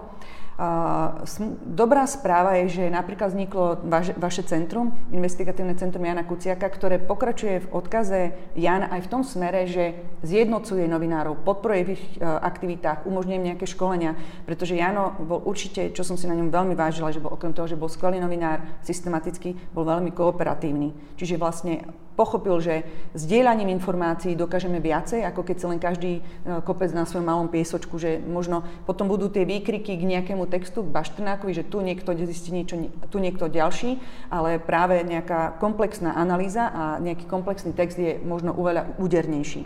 Dobrá 1.63 2.03
správa 2.03 2.59
je, 2.59 2.83
že 2.83 2.91
napríklad 2.91 3.31
vzniklo 3.31 3.79
vaše, 3.87 4.11
vaše 4.19 4.43
centrum, 4.43 4.91
investigatívne 5.07 5.71
centrum 5.79 6.03
Jana 6.03 6.27
Kuciaka, 6.27 6.67
ktoré 6.67 6.99
pokračuje 6.99 7.63
v 7.63 7.71
odkaze 7.71 8.35
Jana 8.59 8.91
aj 8.91 9.07
v 9.07 9.11
tom 9.11 9.23
smere, 9.23 9.63
že 9.71 9.95
zjednocuje 10.19 10.83
novinárov, 10.83 11.47
podporuje 11.47 11.81
v 11.87 11.91
ich 11.95 12.03
e, 12.19 12.27
aktivitách, 12.27 13.07
umožňuje 13.07 13.39
nejaké 13.39 13.63
školenia, 13.71 14.19
pretože 14.43 14.75
Jano 14.75 15.15
bol 15.23 15.39
určite, 15.47 15.95
čo 15.95 16.03
som 16.03 16.19
si 16.19 16.27
na 16.27 16.35
ňom 16.35 16.51
veľmi 16.51 16.75
vážila, 16.75 17.15
že 17.15 17.23
bol 17.23 17.31
okrem 17.31 17.55
toho, 17.55 17.71
že 17.71 17.79
bol 17.79 17.87
skvelý 17.87 18.19
novinár, 18.19 18.59
systematicky, 18.83 19.55
bol 19.71 19.87
veľmi 19.87 20.11
kooperatívny. 20.11 21.15
Čiže 21.15 21.39
vlastne 21.39 21.87
pochopil, 22.19 22.59
že 22.59 22.83
zdieľaním 23.15 23.71
informácií 23.79 24.35
dokážeme 24.35 24.83
viacej, 24.83 25.23
ako 25.23 25.47
keď 25.47 25.55
sa 25.55 25.69
len 25.71 25.79
každý 25.79 26.19
e, 26.19 26.21
kopec 26.67 26.91
na 26.91 27.07
svojom 27.07 27.23
malom 27.23 27.47
piesočku, 27.47 27.95
že 27.95 28.19
možno 28.19 28.67
potom 28.83 29.07
budú 29.07 29.31
tie 29.31 29.47
výkriky 29.47 29.95
k 29.95 30.03
nejakému 30.03 30.43
textu, 30.51 30.83
k 30.83 30.91
Baštrnákovi, 30.91 31.55
že 31.55 31.63
tu 31.63 31.79
niekto 31.79 32.11
zistí 32.27 32.51
niečo, 32.51 32.75
tu 33.07 33.23
niekto 33.23 33.47
ďalší, 33.47 34.03
ale 34.27 34.59
práve 34.59 34.99
nejaká 35.07 35.55
komplexná 35.63 36.19
analýza 36.19 36.67
a 36.67 36.83
nejaký 36.99 37.23
komplexný 37.23 37.71
text 37.71 37.95
je 37.95 38.19
možno 38.19 38.51
uveľa 38.51 38.99
údernejší. 38.99 39.63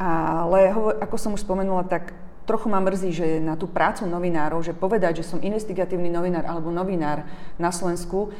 Ale 0.00 0.72
ako 1.04 1.16
som 1.20 1.34
už 1.36 1.44
spomenula, 1.44 1.84
tak 1.84 2.14
trochu 2.48 2.72
ma 2.72 2.80
mrzí, 2.80 3.12
že 3.12 3.26
na 3.44 3.60
tú 3.60 3.68
prácu 3.68 4.08
novinárov, 4.08 4.64
že 4.64 4.72
povedať, 4.72 5.20
že 5.20 5.28
som 5.28 5.44
investigatívny 5.44 6.08
novinár 6.08 6.48
alebo 6.48 6.72
novinár 6.72 7.28
na 7.60 7.68
Slovensku, 7.68 8.32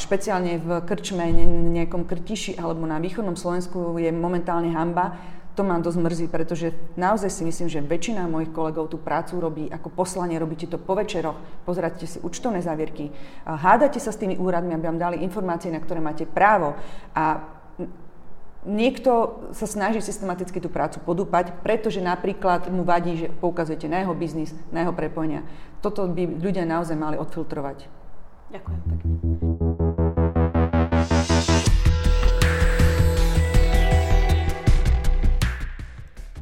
špeciálne 0.00 0.56
v 0.56 0.80
krčme, 0.88 1.28
nejakom 1.76 2.08
krtiši 2.08 2.56
alebo 2.56 2.88
na 2.88 2.96
východnom 2.96 3.36
Slovensku 3.36 4.00
je 4.00 4.08
momentálne 4.08 4.72
hamba, 4.72 5.36
to 5.56 5.64
ma 5.64 5.80
dosť 5.80 5.98
mrzí, 6.04 6.26
pretože 6.28 6.68
naozaj 7.00 7.32
si 7.32 7.40
myslím, 7.48 7.68
že 7.72 7.80
väčšina 7.80 8.28
mojich 8.28 8.52
kolegov 8.52 8.92
tú 8.92 9.00
prácu 9.00 9.40
robí 9.40 9.64
ako 9.72 9.88
poslanie, 9.88 10.36
robíte 10.36 10.68
to 10.68 10.76
po 10.76 10.92
večeroch, 10.92 11.64
pozeráte 11.64 12.04
si 12.04 12.20
účtovné 12.20 12.60
závierky, 12.60 13.08
hádate 13.48 13.96
sa 13.96 14.12
s 14.12 14.20
tými 14.20 14.36
úradmi, 14.36 14.76
aby 14.76 14.84
vám 14.84 15.00
dali 15.00 15.24
informácie, 15.24 15.72
na 15.72 15.80
ktoré 15.80 16.04
máte 16.04 16.28
právo. 16.28 16.76
A 17.16 17.55
niekto 18.66 19.46
sa 19.54 19.64
snaží 19.64 20.02
systematicky 20.02 20.58
tú 20.58 20.66
prácu 20.66 20.98
podúpať, 21.00 21.54
pretože 21.62 22.02
napríklad 22.02 22.66
mu 22.68 22.82
vadí, 22.82 23.16
že 23.16 23.32
poukazujete 23.38 23.86
na 23.86 24.02
jeho 24.02 24.12
biznis, 24.12 24.52
na 24.74 24.82
jeho 24.82 24.92
prepojenia. 24.92 25.46
Toto 25.80 26.04
by 26.10 26.42
ľudia 26.42 26.66
naozaj 26.66 26.98
mali 26.98 27.16
odfiltrovať. 27.16 27.86
Ďakujem 28.50 28.80
pekne. 28.90 29.45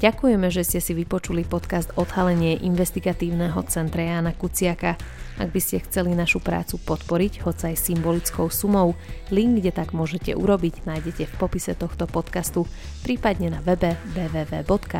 Ďakujeme, 0.04 0.52
že 0.52 0.68
ste 0.68 0.84
si 0.84 0.92
vypočuli 0.92 1.48
podcast 1.48 1.88
Odhalenie 1.96 2.60
investigatívneho 2.60 3.56
centra 3.72 4.04
Jana 4.04 4.36
Kuciaka. 4.36 5.00
Ak 5.40 5.48
by 5.48 5.56
ste 5.56 5.80
chceli 5.80 6.12
našu 6.12 6.44
prácu 6.44 6.76
podporiť, 6.76 7.40
hoď 7.40 7.72
aj 7.72 7.88
symbolickou 7.88 8.52
sumou, 8.52 8.92
link, 9.32 9.64
kde 9.64 9.72
tak 9.72 9.96
môžete 9.96 10.36
urobiť, 10.36 10.84
nájdete 10.84 11.24
v 11.24 11.34
popise 11.40 11.72
tohto 11.72 12.04
podcastu, 12.04 12.68
prípadne 13.00 13.56
na 13.56 13.64
webe 13.64 13.96
www.icek.sk. 14.12 14.90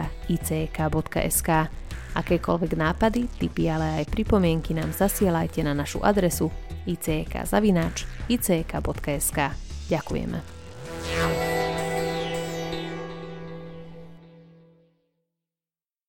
Akékoľvek 2.14 2.72
nápady, 2.72 3.28
tipy, 3.36 3.68
ale 3.68 4.00
aj 4.00 4.08
pripomienky 4.08 4.72
nám 4.72 4.96
zasielajte 4.96 5.60
na 5.68 5.76
našu 5.76 6.00
adresu 6.00 6.48
icek.icek.sk. 6.88 7.58
Ďakujeme. 9.92 10.38